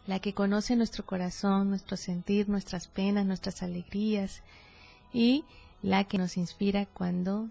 la 0.06 0.20
que 0.20 0.34
conoce 0.34 0.76
nuestro 0.76 1.06
corazón, 1.06 1.70
nuestro 1.70 1.96
sentir, 1.96 2.50
nuestras 2.50 2.88
penas, 2.88 3.24
nuestras 3.24 3.62
alegrías 3.62 4.42
y 5.14 5.44
la 5.82 6.04
que 6.04 6.18
nos 6.18 6.36
inspira 6.36 6.84
cuando 6.84 7.48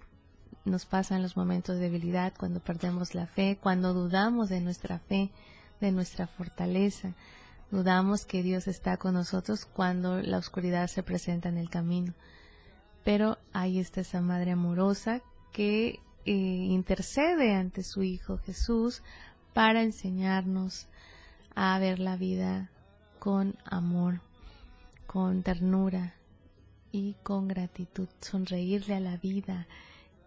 nos 0.66 0.86
pasan 0.86 1.22
los 1.22 1.38
momentos 1.38 1.76
de 1.76 1.84
debilidad, 1.84 2.34
cuando 2.38 2.60
perdemos 2.60 3.14
la 3.16 3.28
fe, 3.28 3.58
cuando 3.62 3.94
dudamos 3.94 4.50
de 4.50 4.62
nuestra 4.62 5.00
fe, 5.00 5.32
de 5.80 5.92
nuestra 5.92 6.28
fortaleza, 6.28 7.14
dudamos 7.72 8.26
que 8.26 8.44
Dios 8.44 8.68
está 8.68 8.98
con 8.98 9.14
nosotros 9.14 9.66
cuando 9.66 10.22
la 10.22 10.38
oscuridad 10.38 10.88
se 10.88 11.04
presenta 11.04 11.50
en 11.50 11.58
el 11.58 11.70
camino. 11.70 12.14
Pero 13.04 13.38
ahí 13.54 13.80
está 13.80 14.02
esa 14.02 14.22
Madre 14.22 14.52
amorosa 14.52 15.22
que 15.52 16.00
eh, 16.26 16.32
intercede 16.32 17.54
ante 17.54 17.84
su 17.84 18.02
Hijo 18.02 18.40
Jesús 18.40 19.04
para 19.54 19.84
enseñarnos 19.84 20.88
a 21.54 21.78
ver 21.80 22.00
la 22.00 22.18
vida 22.18 22.70
con 23.20 23.56
amor, 23.66 24.22
con 25.06 25.44
ternura 25.44 26.16
y 26.92 27.16
con 27.24 27.48
gratitud, 27.48 28.08
sonreírle 28.22 28.96
a 28.96 29.00
la 29.00 29.18
vida. 29.18 29.68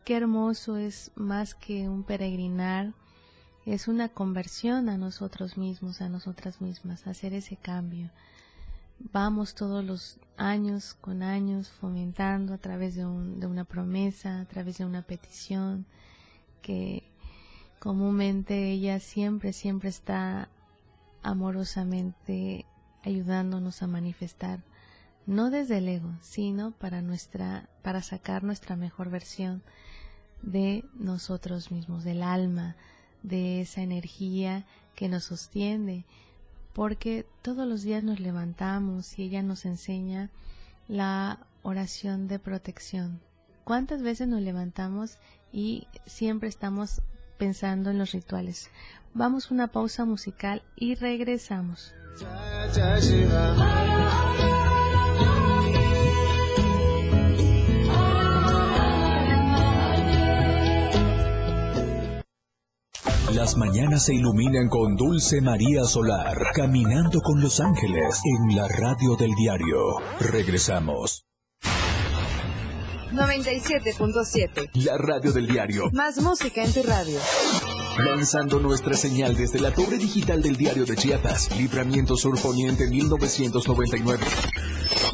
Qué 0.09 0.17
hermoso 0.17 0.79
es 0.79 1.11
más 1.17 1.55
que 1.55 1.87
un 1.87 2.03
peregrinar, 2.03 2.95
es 3.67 3.89
una 3.89 4.09
conversión 4.09 4.89
a 4.89 4.97
nosotros 4.97 5.59
mismos, 5.59 6.01
a 6.01 6.09
nosotras 6.09 6.63
mismas, 6.63 7.07
hacer 7.07 7.35
ese 7.35 7.57
cambio. 7.59 8.09
Vamos 9.13 9.55
todos 9.55 9.85
los 9.85 10.19
años 10.39 10.95
con 10.95 11.23
años 11.23 11.69
fomentando 11.69 12.55
a 12.55 12.57
través 12.57 12.95
de, 12.95 13.03
de 13.03 13.47
una 13.47 13.65
promesa, 13.65 14.41
a 14.41 14.47
través 14.47 14.79
de 14.79 14.87
una 14.87 15.03
petición, 15.03 15.85
que 16.63 17.03
comúnmente 17.79 18.71
ella 18.71 19.01
siempre, 19.01 19.53
siempre 19.53 19.91
está 19.91 20.49
amorosamente 21.23 22.65
ayudándonos 23.03 23.83
a 23.83 23.87
manifestar 23.87 24.61
no 25.27 25.51
desde 25.51 25.77
el 25.77 25.89
ego, 25.89 26.15
sino 26.23 26.71
para 26.71 27.03
nuestra 27.03 27.69
para 27.83 28.01
sacar 28.01 28.45
nuestra 28.45 28.77
mejor 28.77 29.11
versión 29.11 29.63
de 30.43 30.85
nosotros 30.95 31.71
mismos, 31.71 32.05
del 32.05 32.23
alma, 32.23 32.77
de 33.23 33.61
esa 33.61 33.83
energía 33.83 34.65
que 34.95 35.09
nos 35.09 35.25
sostiene, 35.25 36.05
porque 36.73 37.27
todos 37.43 37.67
los 37.67 37.83
días 37.83 38.05
nos 38.05 38.21
levantamos 38.21 39.19
y 39.19 39.25
ella 39.25 39.43
nos 39.43 39.65
enseña 39.65 40.31
la 40.87 41.41
oración 41.63 42.29
de 42.29 42.39
protección. 42.39 43.21
¿Cuántas 43.65 44.03
veces 44.03 44.29
nos 44.29 44.41
levantamos 44.41 45.19
y 45.53 45.87
siempre 46.07 46.49
estamos 46.49 47.03
pensando 47.37 47.91
en 47.91 47.99
los 47.99 48.13
rituales? 48.13 48.71
Vamos 49.15 49.51
a 49.51 49.55
una 49.55 49.69
pausa 49.69 50.05
musical 50.05 50.63
y 50.77 50.95
regresamos. 50.95 51.93
Las 63.39 63.57
mañanas 63.57 64.05
se 64.05 64.15
iluminan 64.15 64.69
con 64.69 64.97
Dulce 64.97 65.41
María 65.41 65.85
Solar, 65.85 66.37
caminando 66.57 67.21
con 67.21 67.41
los 67.41 67.61
ángeles 67.61 68.21
en 68.25 68.57
la 68.57 68.67
radio 68.67 69.15
del 69.15 69.31
diario. 69.37 69.79
Regresamos. 70.19 71.25
97.7. 73.13 74.71
La 74.85 74.99
radio 74.99 75.31
del 75.31 75.47
diario. 75.47 75.85
Más 75.93 76.21
música 76.21 76.65
en 76.65 76.73
tu 76.73 76.83
radio. 76.83 77.21
Lanzando 77.99 78.59
nuestra 78.59 78.95
señal 78.95 79.37
desde 79.37 79.61
la 79.61 79.73
torre 79.73 79.99
digital 79.99 80.43
del 80.43 80.57
diario 80.57 80.85
de 80.85 80.97
Chiapas, 80.97 81.57
Libramiento 81.57 82.17
Sur 82.17 82.43
Poniente 82.43 82.89
1999. 82.89 84.19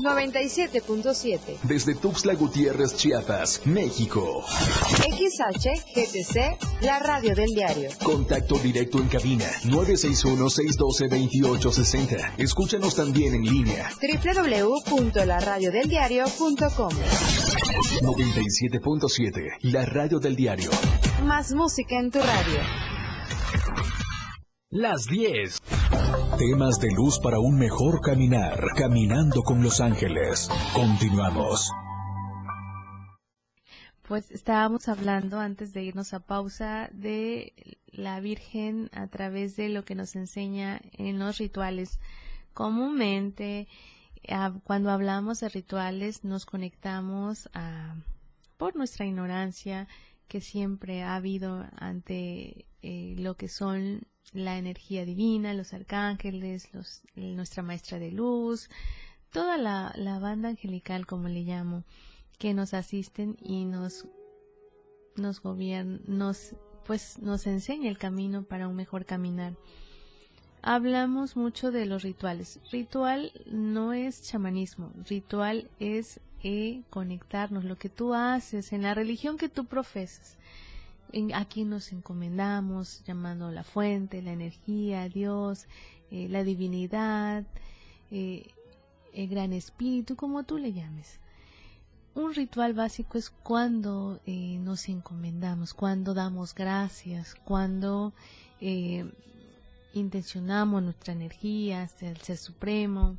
97.7. 0.05 1.59
Desde 1.63 1.95
Tuxtla 1.95 2.35
Gutiérrez, 2.35 2.95
Chiapas, 2.95 3.63
México. 3.65 4.45
XHGTC, 4.99 6.59
la 6.83 6.99
radio 6.99 7.35
del 7.35 7.49
diario. 7.55 7.89
Contacto 8.03 8.59
directo 8.59 8.99
en 8.99 9.09
cabina 9.09 9.47
961-612-2860. 9.65 12.35
Escúchanos 12.37 12.95
también 12.95 13.35
en 13.35 13.45
línea. 13.45 13.89
www.laradiodeldiario.com 14.01 16.91
97.7, 18.03 19.57
la 19.63 19.87
radio 19.87 20.19
del 20.19 20.37
diario. 20.37 20.71
Más 21.25 21.53
música 21.53 21.99
en 21.99 22.11
tu 22.11 22.19
radio. 22.19 22.61
Las 24.71 25.07
10. 25.07 25.59
Temas 26.39 26.81
de 26.81 26.91
luz 26.91 27.21
para 27.21 27.39
un 27.39 27.57
mejor 27.57 28.01
caminar. 28.01 28.59
Caminando 28.77 29.43
con 29.43 29.63
los 29.63 29.81
ángeles. 29.81 30.49
Continuamos. 30.75 31.71
Pues 34.03 34.33
estábamos 34.33 34.89
hablando 34.89 35.39
antes 35.39 35.73
de 35.73 35.85
irnos 35.85 36.13
a 36.13 36.21
pausa 36.21 36.91
de 36.93 37.79
la 37.87 38.19
Virgen 38.19 38.91
a 38.93 39.07
través 39.07 39.55
de 39.55 39.69
lo 39.69 39.85
que 39.85 39.95
nos 39.95 40.17
enseña 40.17 40.81
en 40.93 41.21
los 41.21 41.39
rituales. 41.39 42.01
Comúnmente, 42.53 43.69
cuando 44.65 44.91
hablamos 44.91 45.39
de 45.39 45.49
rituales, 45.49 46.25
nos 46.25 46.47
conectamos 46.47 47.49
a, 47.55 47.95
por 48.57 48.75
nuestra 48.75 49.07
ignorancia 49.07 49.87
que 50.27 50.41
siempre 50.41 51.05
ha 51.05 51.15
habido 51.15 51.65
ante 51.77 52.67
eh, 52.83 53.15
lo 53.19 53.37
que 53.37 53.49
son 53.49 54.07
la 54.33 54.59
energía 54.59 55.05
divina, 55.05 55.55
los 55.55 55.75
arcángeles, 55.75 56.73
los, 56.73 57.03
nuestra 57.15 57.63
maestra 57.63 57.99
de 57.99 58.11
luz, 58.11 58.69
toda 59.31 59.59
la, 59.59 60.19
banda 60.21 60.51
angelical, 60.51 61.07
como 61.07 61.29
le 61.29 61.43
llamo, 61.43 61.85
que 62.39 62.55
nos 62.55 62.75
asisten 62.75 63.37
y 63.41 63.65
nos, 63.65 64.07
nos 65.17 65.41
gobiernan, 65.41 66.01
nos, 66.07 66.55
pues 66.85 67.19
nos 67.19 67.47
enseña 67.47 67.89
el 67.89 67.99
camino 67.99 68.45
para 68.45 68.69
un 68.69 68.77
mejor 68.77 69.05
caminar. 69.05 69.55
Hablamos 70.63 71.37
mucho 71.37 71.71
de 71.71 71.85
los 71.85 72.03
rituales. 72.03 72.59
Ritual 72.73 73.33
no 73.47 73.93
es 73.93 74.23
chamanismo, 74.23 74.93
ritual 75.09 75.69
es 75.79 76.21
eh, 76.43 76.83
conectarnos, 76.91 77.65
lo 77.65 77.77
que 77.77 77.91
tú 77.91 78.15
haces 78.15 78.73
en 78.73 78.83
la 78.83 78.95
religión 78.95 79.37
que 79.37 79.49
tú 79.49 79.67
profesas 79.67 80.39
aquí 81.35 81.65
nos 81.65 81.93
encomendamos 81.93 83.03
llamando 83.05 83.51
la 83.51 83.65
fuente, 83.65 84.23
la 84.23 84.33
energía, 84.33 85.09
Dios, 85.09 85.67
eh, 86.11 86.29
la 86.29 86.45
divinidad, 86.45 87.45
eh, 88.11 88.47
el 89.13 89.29
gran 89.29 89.53
espíritu, 89.53 90.17
como 90.17 90.45
tú 90.45 90.59
le 90.59 90.73
llames. 90.73 91.21
Un 92.15 92.35
ritual 92.35 92.75
básico 92.75 93.19
es 93.19 93.31
cuando 93.31 94.21
eh, 94.27 94.59
nos 94.61 94.89
encomendamos, 94.89 95.75
cuando 95.75 96.15
damos 96.15 96.55
gracias, 96.55 97.35
cuando 97.45 98.13
intencionamos 99.93 100.83
nuestra 100.83 101.13
energía 101.13 101.83
hacia 101.83 102.11
el 102.11 102.17
Ser 102.19 102.39
Supremo. 102.39 103.17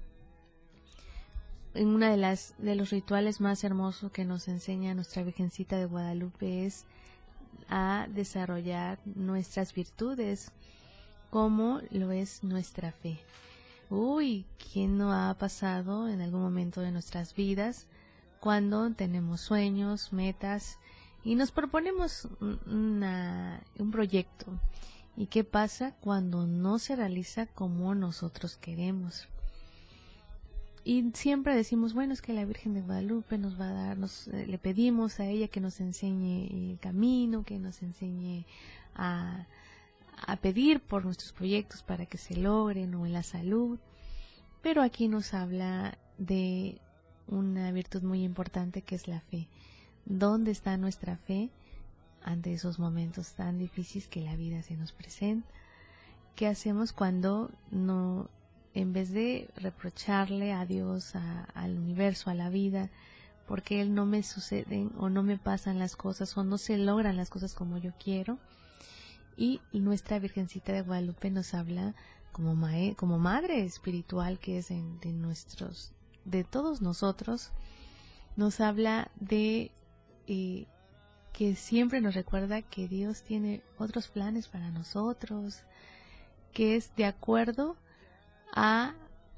En 1.76 1.90
una 1.90 2.10
de 2.10 2.18
las 2.18 2.56
de 2.58 2.74
los 2.76 2.90
rituales 2.90 3.42
más 3.42 3.64
hermosos 3.64 4.12
que 4.12 4.26
nos 4.26 4.48
enseña 4.48 4.96
nuestra 4.96 5.24
Virgencita 5.24 5.78
de 5.78 5.86
Guadalupe 5.86 6.66
es 6.66 6.86
a 7.70 8.08
desarrollar 8.10 9.00
nuestras 9.06 9.74
virtudes, 9.74 10.52
como 11.30 11.82
lo 11.92 12.12
es 12.12 12.44
nuestra 12.44 12.92
fe. 12.92 13.20
Uy, 13.90 14.46
¿quién 14.72 14.98
no 14.98 15.14
ha 15.14 15.34
pasado 15.36 16.08
en 16.08 16.22
algún 16.22 16.42
momento 16.42 16.82
de 16.82 16.92
nuestras 16.92 17.36
vidas 17.36 17.88
cuando 18.40 18.90
tenemos 18.92 19.42
sueños, 19.42 20.14
metas 20.14 20.80
y 21.24 21.36
nos 21.36 21.52
proponemos 21.52 22.28
un 22.42 23.92
proyecto? 23.92 24.46
¿Y 25.18 25.28
qué 25.28 25.44
pasa 25.44 25.96
cuando 26.02 26.46
no 26.46 26.78
se 26.80 26.96
realiza 26.96 27.46
como 27.46 27.96
nosotros 27.96 28.58
queremos? 28.58 29.28
Y 30.88 31.12
siempre 31.16 31.56
decimos, 31.56 31.96
bueno, 31.96 32.14
es 32.14 32.22
que 32.22 32.32
la 32.32 32.46
Virgen 32.46 32.76
de 32.76 32.82
Guadalupe 32.82 33.40
nos 33.40 33.60
va 33.60 33.70
a 33.70 33.74
dar, 33.74 33.98
nos, 33.98 34.28
eh, 34.28 34.46
le 34.46 34.60
pedimos 34.60 35.20
a 35.20 35.26
ella 35.26 35.48
que 35.48 35.60
nos 35.60 35.80
enseñe 35.80 36.46
el 36.46 36.78
camino, 36.80 37.44
que 37.44 37.58
nos 37.58 37.82
enseñe 37.82 38.46
a, 38.94 39.48
a 40.28 40.36
pedir 40.38 40.82
por 40.82 41.04
nuestros 41.04 41.34
proyectos 41.34 41.82
para 41.82 42.06
que 42.06 42.20
se 42.20 42.38
logren 42.38 42.94
o 42.94 43.08
en 43.08 43.14
la 43.14 43.24
salud. 43.24 43.80
Pero 44.62 44.84
aquí 44.84 45.08
nos 45.08 45.34
habla 45.34 45.98
de 46.20 46.80
una 47.26 47.72
virtud 47.72 48.04
muy 48.04 48.24
importante 48.24 48.84
que 48.84 48.94
es 48.94 49.08
la 49.08 49.22
fe. 49.22 49.48
¿Dónde 50.06 50.52
está 50.52 50.78
nuestra 50.78 51.18
fe 51.18 51.50
ante 52.22 52.54
esos 52.54 52.78
momentos 52.78 53.34
tan 53.34 53.58
difíciles 53.58 54.08
que 54.08 54.22
la 54.22 54.36
vida 54.36 54.62
se 54.62 54.78
nos 54.78 54.92
presenta? 54.92 55.50
¿Qué 56.36 56.46
hacemos 56.46 56.94
cuando 56.94 57.50
no 57.72 58.30
en 58.76 58.92
vez 58.92 59.12
de 59.12 59.50
reprocharle 59.56 60.52
a 60.52 60.66
Dios, 60.66 61.14
al 61.16 61.78
universo, 61.78 62.30
a 62.30 62.34
la 62.36 62.50
vida, 62.50 62.92
porque 63.48 63.82
Él 63.82 63.96
no 63.96 64.06
me 64.06 64.22
suceden 64.22 64.92
o 64.98 65.10
no 65.10 65.24
me 65.24 65.38
pasan 65.38 65.80
las 65.80 65.96
cosas 65.96 66.38
o 66.38 66.44
no 66.44 66.58
se 66.58 66.78
logran 66.78 67.16
las 67.16 67.30
cosas 67.30 67.54
como 67.56 67.78
yo 67.78 67.94
quiero. 67.98 68.38
Y 69.38 69.62
nuestra 69.74 70.20
Virgencita 70.20 70.74
de 70.74 70.82
Guadalupe 70.82 71.32
nos 71.32 71.54
habla 71.54 71.96
como, 72.34 72.56
como 72.98 73.18
madre 73.18 73.64
espiritual 73.64 74.40
que 74.40 74.58
es 74.58 74.68
de 74.70 75.12
nuestros, 75.14 75.94
de 76.26 76.44
todos 76.44 76.82
nosotros, 76.82 77.52
nos 78.36 78.60
habla 78.60 79.10
de 79.20 79.72
eh, 80.28 80.66
que 81.32 81.56
siempre 81.56 82.02
nos 82.02 82.14
recuerda 82.14 82.62
que 82.62 82.90
Dios 82.90 83.24
tiene 83.24 83.62
otros 83.78 84.10
planes 84.10 84.50
para 84.50 84.70
nosotros, 84.70 85.62
que 86.52 86.76
es 86.76 86.94
de 86.96 87.06
acuerdo 87.06 87.78
a 88.56 88.96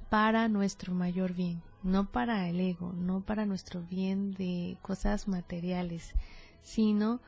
para 0.10 0.48
nuestro 0.48 0.94
mayor 0.94 1.34
bien, 1.34 1.62
no 1.84 2.10
para 2.10 2.48
el 2.48 2.60
ego, 2.60 2.94
no 2.94 3.22
para 3.22 3.46
nuestro 3.46 3.82
bien 3.82 4.34
de 4.34 4.78
cosas 4.82 5.28
materiales, 5.28 6.14
sino 6.62 7.20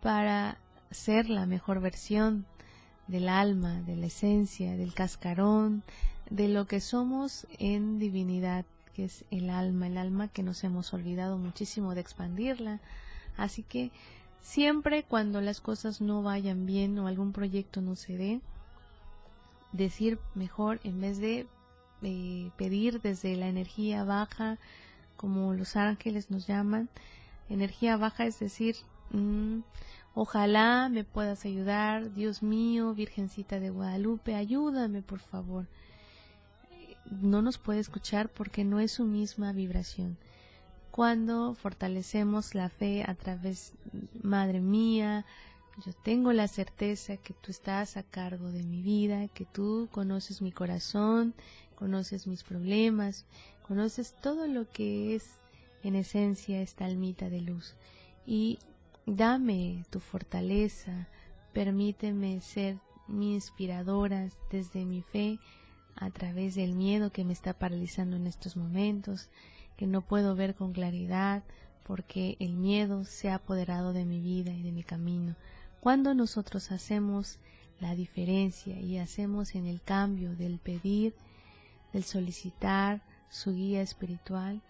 para 0.00 0.58
ser 0.90 1.28
la 1.28 1.46
mejor 1.46 1.80
versión 1.80 2.46
del 3.06 3.28
alma, 3.28 3.82
de 3.82 3.96
la 3.96 4.06
esencia, 4.06 4.76
del 4.76 4.94
cascarón, 4.94 5.82
de 6.30 6.48
lo 6.48 6.66
que 6.66 6.80
somos 6.80 7.46
en 7.58 7.98
divinidad, 7.98 8.64
que 8.94 9.04
es 9.04 9.24
el 9.30 9.50
alma, 9.50 9.86
el 9.86 9.98
alma 9.98 10.28
que 10.28 10.42
nos 10.42 10.64
hemos 10.64 10.92
olvidado 10.94 11.36
muchísimo 11.36 11.94
de 11.94 12.00
expandirla. 12.00 12.80
Así 13.36 13.62
que 13.62 13.90
siempre 14.40 15.02
cuando 15.02 15.40
las 15.40 15.60
cosas 15.60 16.00
no 16.00 16.22
vayan 16.22 16.64
bien 16.66 16.98
o 16.98 17.06
algún 17.06 17.32
proyecto 17.32 17.80
no 17.80 17.94
se 17.94 18.16
dé, 18.16 18.40
decir 19.74 20.18
mejor 20.34 20.80
en 20.84 21.00
vez 21.00 21.18
de 21.18 21.46
eh, 22.02 22.50
pedir 22.56 23.00
desde 23.00 23.36
la 23.36 23.48
energía 23.48 24.04
baja, 24.04 24.58
como 25.16 25.52
los 25.52 25.76
ángeles 25.76 26.30
nos 26.30 26.46
llaman. 26.46 26.88
Energía 27.48 27.96
baja 27.96 28.24
es 28.24 28.38
decir, 28.38 28.76
mm, 29.10 29.60
ojalá 30.14 30.88
me 30.90 31.04
puedas 31.04 31.44
ayudar, 31.44 32.14
Dios 32.14 32.42
mío, 32.42 32.94
Virgencita 32.94 33.60
de 33.60 33.70
Guadalupe, 33.70 34.34
ayúdame 34.34 35.02
por 35.02 35.18
favor. 35.18 35.66
No 37.10 37.42
nos 37.42 37.58
puede 37.58 37.80
escuchar 37.80 38.28
porque 38.28 38.64
no 38.64 38.80
es 38.80 38.92
su 38.92 39.04
misma 39.04 39.52
vibración. 39.52 40.16
Cuando 40.90 41.54
fortalecemos 41.54 42.54
la 42.54 42.68
fe 42.68 43.04
a 43.06 43.14
través, 43.14 43.74
Madre 44.22 44.60
mía, 44.60 45.26
yo 45.84 45.92
tengo 45.92 46.32
la 46.32 46.46
certeza 46.46 47.16
que 47.16 47.34
tú 47.34 47.50
estás 47.50 47.96
a 47.96 48.02
cargo 48.02 48.50
de 48.52 48.62
mi 48.62 48.80
vida, 48.80 49.28
que 49.28 49.44
tú 49.44 49.88
conoces 49.90 50.40
mi 50.40 50.52
corazón, 50.52 51.34
conoces 51.74 52.26
mis 52.26 52.44
problemas, 52.44 53.26
conoces 53.66 54.14
todo 54.22 54.46
lo 54.46 54.70
que 54.70 55.14
es 55.14 55.40
en 55.82 55.96
esencia 55.96 56.62
esta 56.62 56.84
almita 56.84 57.28
de 57.28 57.40
luz. 57.40 57.74
Y 58.24 58.58
dame 59.04 59.84
tu 59.90 60.00
fortaleza, 60.00 61.08
permíteme 61.52 62.40
ser 62.40 62.78
mi 63.08 63.34
inspiradora 63.34 64.28
desde 64.50 64.84
mi 64.84 65.02
fe 65.02 65.38
a 65.96 66.10
través 66.10 66.54
del 66.54 66.74
miedo 66.74 67.10
que 67.10 67.24
me 67.24 67.32
está 67.32 67.52
paralizando 67.52 68.16
en 68.16 68.26
estos 68.26 68.56
momentos, 68.56 69.28
que 69.76 69.86
no 69.86 70.02
puedo 70.02 70.36
ver 70.36 70.54
con 70.54 70.72
claridad 70.72 71.42
porque 71.82 72.36
el 72.40 72.54
miedo 72.54 73.04
se 73.04 73.28
ha 73.28 73.36
apoderado 73.36 73.92
de 73.92 74.04
mi 74.04 74.20
vida 74.20 74.52
y 74.52 74.62
de 74.62 74.72
mi 74.72 74.84
camino. 74.84 75.36
Cuando 75.84 76.14
nosotros 76.14 76.72
hacemos 76.72 77.36
la 77.78 77.94
diferencia 77.94 78.80
y 78.80 78.96
hacemos 78.96 79.54
en 79.54 79.66
el 79.66 79.82
cambio 79.82 80.34
del 80.34 80.58
pedir, 80.58 81.12
del 81.92 82.04
solicitar 82.04 83.02
su 83.28 83.52
guía 83.52 83.82
espiritual, 83.82 84.62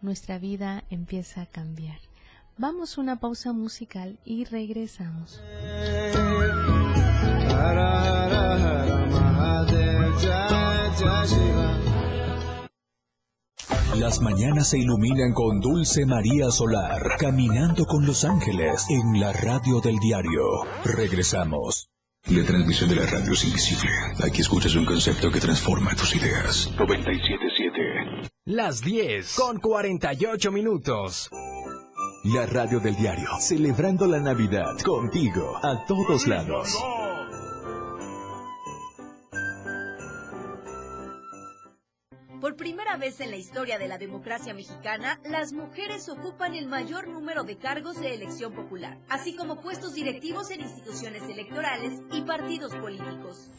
nuestra 0.00 0.38
vida 0.38 0.82
empieza 0.88 1.42
a 1.42 1.46
cambiar. 1.46 1.98
Vamos 2.56 2.96
a 2.96 3.02
una 3.02 3.20
pausa 3.20 3.52
musical 3.52 4.18
y 4.24 4.44
regresamos. 4.44 5.42
Las 13.96 14.20
mañanas 14.22 14.70
se 14.70 14.78
iluminan 14.78 15.34
con 15.34 15.60
Dulce 15.60 16.06
María 16.06 16.50
Solar, 16.50 17.02
caminando 17.18 17.84
con 17.84 18.06
los 18.06 18.24
ángeles 18.24 18.86
en 18.88 19.20
la 19.20 19.34
radio 19.34 19.80
del 19.80 19.98
diario. 19.98 20.42
Regresamos. 20.82 21.90
La 22.28 22.42
transmisión 22.42 22.88
de 22.88 22.96
la 22.96 23.06
radio 23.06 23.32
es 23.32 23.44
invisible. 23.44 23.90
Aquí 24.26 24.40
escuchas 24.40 24.74
un 24.76 24.86
concepto 24.86 25.30
que 25.30 25.40
transforma 25.40 25.94
tus 25.94 26.16
ideas. 26.16 26.70
977. 26.78 28.30
Las 28.46 28.80
10 28.80 29.34
con 29.34 29.58
48 29.58 30.50
minutos. 30.50 31.28
La 32.34 32.46
radio 32.46 32.80
del 32.80 32.96
diario, 32.96 33.28
celebrando 33.40 34.06
la 34.06 34.20
Navidad 34.20 34.78
contigo 34.82 35.58
a 35.62 35.84
todos 35.86 36.26
lados. 36.26 36.78
Primera 42.92 43.10
vez 43.10 43.20
en 43.20 43.30
la 43.30 43.36
historia 43.36 43.78
de 43.78 43.88
la 43.88 43.96
democracia 43.96 44.52
mexicana, 44.52 45.18
las 45.24 45.52
mujeres 45.52 46.10
ocupan 46.10 46.54
el 46.54 46.66
mayor 46.66 47.08
número 47.08 47.42
de 47.42 47.56
cargos 47.56 47.98
de 47.98 48.14
elección 48.14 48.52
popular, 48.52 48.98
así 49.08 49.34
como 49.34 49.62
puestos 49.62 49.94
directivos 49.94 50.50
en 50.50 50.60
instituciones 50.60 51.22
electorales 51.22 52.00
y 52.12 52.20
partidos 52.22 52.74
políticos. 52.74 53.50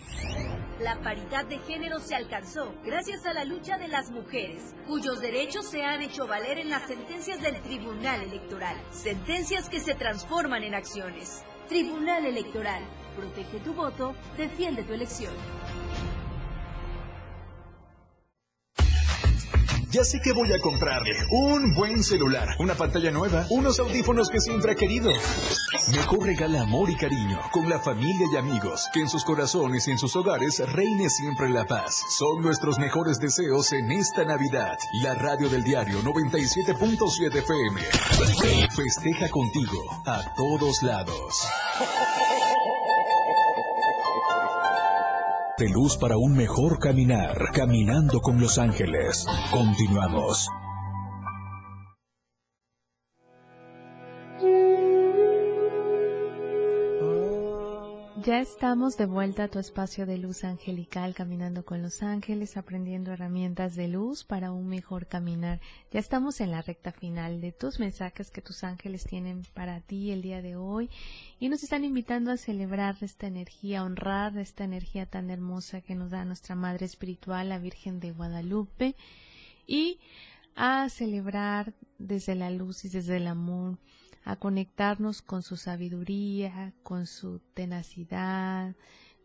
La 0.79 0.99
paridad 1.01 1.45
de 1.45 1.57
género 1.59 1.99
se 1.99 2.15
alcanzó 2.15 2.75
gracias 2.83 3.25
a 3.25 3.33
la 3.33 3.43
lucha 3.43 3.77
de 3.77 3.87
las 3.87 4.11
mujeres, 4.11 4.75
cuyos 4.85 5.19
derechos 5.19 5.65
se 5.65 5.83
han 5.83 6.03
hecho 6.03 6.27
valer 6.27 6.59
en 6.59 6.69
las 6.69 6.87
sentencias 6.87 7.41
del 7.41 7.59
Tribunal 7.61 8.21
Electoral, 8.21 8.75
sentencias 8.91 9.67
que 9.67 9.79
se 9.79 9.95
transforman 9.95 10.63
en 10.63 10.75
acciones. 10.75 11.43
Tribunal 11.69 12.25
Electoral, 12.25 12.83
protege 13.15 13.59
tu 13.61 13.73
voto, 13.73 14.13
defiende 14.37 14.83
tu 14.83 14.93
elección. 14.93 15.33
Ya 19.93 20.03
sé 20.03 20.19
que 20.19 20.33
voy 20.33 20.51
a 20.51 20.57
comprarle 20.57 21.11
un 21.29 21.71
buen 21.75 22.03
celular, 22.03 22.55
una 22.57 22.73
pantalla 22.73 23.11
nueva, 23.11 23.45
unos 23.51 23.77
audífonos 23.77 24.27
que 24.27 24.39
siempre 24.39 24.71
ha 24.71 24.75
querido. 24.75 25.11
Mejor 25.91 26.25
regala 26.25 26.61
amor 26.61 26.89
y 26.89 26.95
cariño 26.95 27.39
con 27.51 27.69
la 27.69 27.77
familia 27.77 28.25
y 28.33 28.37
amigos, 28.37 28.89
que 28.91 29.01
en 29.01 29.07
sus 29.07 29.23
corazones 29.23 29.87
y 29.87 29.91
en 29.91 29.99
sus 29.99 30.15
hogares 30.15 30.63
reine 30.71 31.11
siempre 31.11 31.47
la 31.47 31.65
paz. 31.65 32.01
Son 32.17 32.41
nuestros 32.41 32.79
mejores 32.79 33.19
deseos 33.19 33.71
en 33.71 33.91
esta 33.91 34.25
Navidad. 34.25 34.79
La 35.03 35.13
radio 35.13 35.47
del 35.47 35.63
diario 35.63 36.01
97.7 36.01 37.35
FM. 37.35 37.81
Festeja 38.75 39.29
contigo 39.29 40.01
a 40.07 40.23
todos 40.35 40.81
lados. 40.81 41.47
De 45.55 45.69
luz 45.69 45.97
para 45.97 46.17
un 46.17 46.35
mejor 46.35 46.79
caminar, 46.79 47.51
caminando 47.53 48.21
con 48.21 48.41
los 48.41 48.57
ángeles. 48.57 49.23
Continuamos. 49.51 50.49
Ya 58.33 58.41
estamos 58.41 58.97
de 58.97 59.05
vuelta 59.05 59.43
a 59.43 59.47
tu 59.47 59.59
espacio 59.59 60.07
de 60.07 60.17
luz 60.17 60.43
angelical, 60.43 61.13
caminando 61.13 61.63
con 61.63 61.83
los 61.83 62.01
ángeles, 62.01 62.57
aprendiendo 62.57 63.11
herramientas 63.11 63.75
de 63.75 63.87
luz 63.87 64.23
para 64.23 64.51
un 64.51 64.65
mejor 64.65 65.05
caminar. 65.05 65.61
Ya 65.91 65.99
estamos 65.99 66.41
en 66.41 66.49
la 66.49 66.63
recta 66.63 66.91
final 66.91 67.41
de 67.41 67.51
tus 67.51 67.79
mensajes 67.79 68.31
que 68.31 68.41
tus 68.41 68.63
ángeles 68.63 69.03
tienen 69.03 69.43
para 69.53 69.81
ti 69.81 70.09
el 70.09 70.23
día 70.23 70.41
de 70.41 70.55
hoy 70.55 70.89
y 71.39 71.47
nos 71.47 71.61
están 71.61 71.85
invitando 71.85 72.31
a 72.31 72.37
celebrar 72.37 72.95
esta 73.01 73.27
energía, 73.27 73.81
a 73.81 73.83
honrar 73.83 74.35
esta 74.39 74.63
energía 74.63 75.05
tan 75.05 75.29
hermosa 75.29 75.81
que 75.81 75.93
nos 75.93 76.09
da 76.09 76.25
nuestra 76.25 76.55
Madre 76.55 76.87
Espiritual, 76.87 77.49
la 77.49 77.59
Virgen 77.59 77.99
de 77.99 78.13
Guadalupe, 78.13 78.95
y 79.67 79.99
a 80.55 80.89
celebrar 80.89 81.75
desde 81.99 82.33
la 82.33 82.49
luz 82.49 82.83
y 82.83 82.89
desde 82.89 83.17
el 83.17 83.27
amor 83.27 83.77
a 84.23 84.35
conectarnos 84.37 85.21
con 85.21 85.41
su 85.41 85.57
sabiduría, 85.57 86.73
con 86.83 87.05
su 87.05 87.39
tenacidad, 87.53 88.75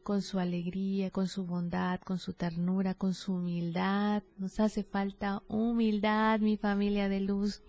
con 0.03 0.23
su 0.23 0.39
alegría, 0.39 1.11
con 1.11 1.29
su 1.29 1.45
bondad, 1.45 2.01
con 2.01 2.19
su 2.19 2.33
ternura, 2.33 2.95
con 2.95 3.15
su 3.15 3.35
humildad. 3.35 4.23
Nos 4.39 4.59
hace 4.59 4.83
falta 4.83 5.43
humildad, 5.49 6.41
mi 6.41 6.57
familia 6.57 7.09
de 7.09 7.21
luz. 7.21 7.63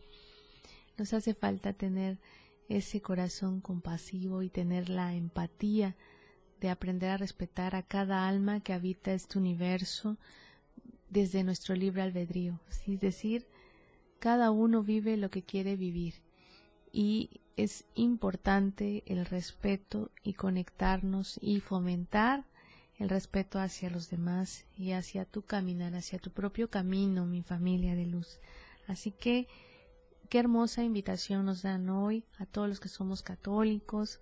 Nos 0.97 1.13
hace 1.13 1.33
falta 1.33 1.73
tener 1.73 2.17
ese 2.67 3.01
corazón 3.01 3.61
compasivo 3.61 4.41
y 4.41 4.49
tener 4.49 4.89
la 4.89 5.13
empatía 5.13 5.95
de 6.61 6.69
aprender 6.69 7.11
a 7.11 7.17
respetar 7.17 7.75
a 7.75 7.83
cada 7.83 8.27
alma 8.27 8.59
que 8.59 8.73
habita 8.73 9.13
este 9.13 9.37
universo 9.37 10.17
desde 11.09 11.43
nuestro 11.43 11.75
libre 11.75 12.01
albedrío. 12.01 12.59
Es 12.87 12.99
decir, 12.99 13.47
cada 14.19 14.51
uno 14.51 14.83
vive 14.83 15.17
lo 15.17 15.29
que 15.29 15.43
quiere 15.43 15.75
vivir 15.75 16.15
y 16.91 17.41
es 17.57 17.85
importante 17.95 19.03
el 19.05 19.25
respeto 19.25 20.11
y 20.23 20.33
conectarnos 20.33 21.37
y 21.41 21.59
fomentar 21.59 22.45
el 22.97 23.09
respeto 23.09 23.59
hacia 23.59 23.89
los 23.89 24.09
demás 24.09 24.65
y 24.77 24.91
hacia 24.91 25.25
tu 25.25 25.41
caminar, 25.41 25.95
hacia 25.95 26.19
tu 26.19 26.31
propio 26.31 26.69
camino, 26.69 27.25
mi 27.25 27.41
familia 27.41 27.95
de 27.95 28.05
luz. 28.05 28.39
Así 28.87 29.11
que 29.11 29.47
qué 30.29 30.39
hermosa 30.39 30.83
invitación 30.83 31.45
nos 31.45 31.61
dan 31.61 31.89
hoy 31.89 32.23
a 32.37 32.45
todos 32.45 32.67
los 32.67 32.79
que 32.79 32.89
somos 32.89 33.23
católicos 33.23 34.19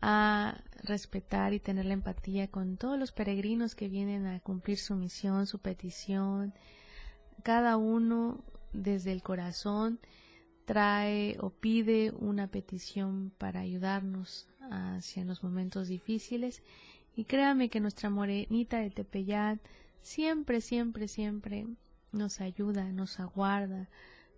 a 0.00 0.60
respetar 0.82 1.54
y 1.54 1.60
tener 1.60 1.86
la 1.86 1.94
empatía 1.94 2.48
con 2.48 2.76
todos 2.76 2.98
los 2.98 3.12
peregrinos 3.12 3.74
que 3.74 3.88
vienen 3.88 4.26
a 4.26 4.40
cumplir 4.40 4.78
su 4.78 4.94
misión, 4.94 5.46
su 5.46 5.58
petición, 5.58 6.52
cada 7.42 7.76
uno 7.76 8.42
desde 8.72 9.12
el 9.12 9.22
corazón 9.22 10.00
trae 10.64 11.36
o 11.40 11.50
pide 11.50 12.12
una 12.12 12.46
petición 12.46 13.32
para 13.38 13.60
ayudarnos 13.60 14.48
hacia 14.70 15.24
los 15.24 15.42
momentos 15.42 15.88
difíciles. 15.88 16.62
Y 17.16 17.24
créame 17.24 17.68
que 17.68 17.80
nuestra 17.80 18.10
morenita 18.10 18.78
de 18.78 18.90
Tepeyat 18.90 19.58
siempre, 20.00 20.60
siempre, 20.60 21.08
siempre 21.08 21.66
nos 22.10 22.40
ayuda, 22.40 22.90
nos 22.92 23.20
aguarda, 23.20 23.88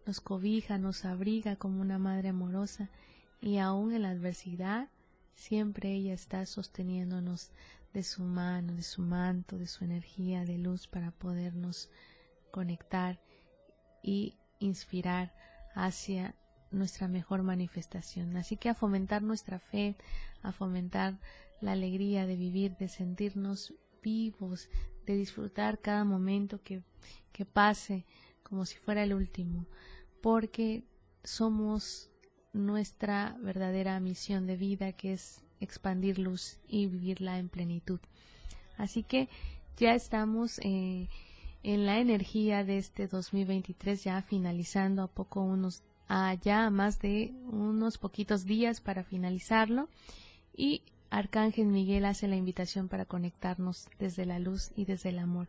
nos 0.06 0.20
cobija, 0.20 0.78
nos 0.78 1.04
abriga 1.04 1.56
como 1.56 1.80
una 1.80 1.98
madre 1.98 2.30
amorosa. 2.30 2.90
Y 3.40 3.58
aún 3.58 3.92
en 3.92 4.02
la 4.02 4.10
adversidad 4.10 4.88
siempre 5.34 5.92
ella 5.92 6.14
está 6.14 6.46
sosteniéndonos 6.46 7.50
de 7.92 8.02
su 8.02 8.24
mano, 8.24 8.74
de 8.74 8.82
su 8.82 9.02
manto, 9.02 9.58
de 9.58 9.66
su 9.66 9.84
energía 9.84 10.44
de 10.44 10.58
luz 10.58 10.88
para 10.88 11.12
podernos 11.12 11.90
conectar 12.50 13.20
y 14.02 14.36
inspirar 14.58 15.32
hacia 15.74 16.34
nuestra 16.70 17.08
mejor 17.08 17.42
manifestación. 17.42 18.36
Así 18.36 18.56
que 18.56 18.68
a 18.68 18.74
fomentar 18.74 19.22
nuestra 19.22 19.58
fe, 19.58 19.96
a 20.42 20.52
fomentar 20.52 21.18
la 21.60 21.72
alegría 21.72 22.26
de 22.26 22.36
vivir, 22.36 22.76
de 22.76 22.88
sentirnos 22.88 23.74
vivos, 24.02 24.68
de 25.06 25.16
disfrutar 25.16 25.80
cada 25.80 26.04
momento 26.04 26.62
que, 26.62 26.82
que 27.32 27.44
pase 27.44 28.04
como 28.42 28.66
si 28.66 28.76
fuera 28.76 29.02
el 29.02 29.14
último, 29.14 29.66
porque 30.20 30.84
somos 31.22 32.10
nuestra 32.52 33.36
verdadera 33.40 33.98
misión 34.00 34.46
de 34.46 34.56
vida 34.56 34.92
que 34.92 35.14
es 35.14 35.42
expandir 35.60 36.18
luz 36.18 36.58
y 36.68 36.86
vivirla 36.86 37.38
en 37.38 37.48
plenitud. 37.48 38.00
Así 38.76 39.02
que 39.02 39.28
ya 39.76 39.94
estamos 39.94 40.60
eh, 40.62 41.08
en 41.64 41.86
la 41.86 41.98
energía 41.98 42.62
de 42.62 42.78
este 42.78 43.08
2023 43.08 44.04
ya 44.04 44.22
finalizando 44.22 45.02
a 45.02 45.08
poco 45.08 45.40
unos 45.40 45.82
ya 46.42 46.70
más 46.70 47.00
de 47.00 47.32
unos 47.50 47.98
poquitos 47.98 48.44
días 48.44 48.80
para 48.80 49.02
finalizarlo 49.02 49.88
y 50.54 50.82
Arcángel 51.10 51.66
Miguel 51.66 52.04
hace 52.04 52.28
la 52.28 52.36
invitación 52.36 52.88
para 52.88 53.06
conectarnos 53.06 53.88
desde 53.98 54.26
la 54.26 54.38
luz 54.38 54.70
y 54.76 54.84
desde 54.84 55.08
el 55.08 55.18
amor. 55.18 55.48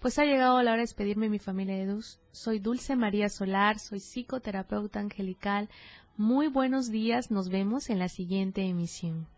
Pues 0.00 0.18
ha 0.18 0.24
llegado 0.24 0.60
la 0.62 0.72
hora 0.72 0.80
de 0.80 0.88
despedirme 0.88 1.28
mi 1.28 1.38
familia 1.38 1.76
de 1.76 1.86
luz. 1.86 2.18
Soy 2.32 2.58
Dulce 2.58 2.96
María 2.96 3.28
Solar, 3.28 3.78
soy 3.78 4.00
psicoterapeuta 4.00 5.00
angelical. 5.00 5.68
Muy 6.16 6.48
buenos 6.48 6.90
días, 6.90 7.30
nos 7.30 7.50
vemos 7.50 7.88
en 7.88 7.98
la 7.98 8.08
siguiente 8.08 8.62
emisión. 8.62 9.28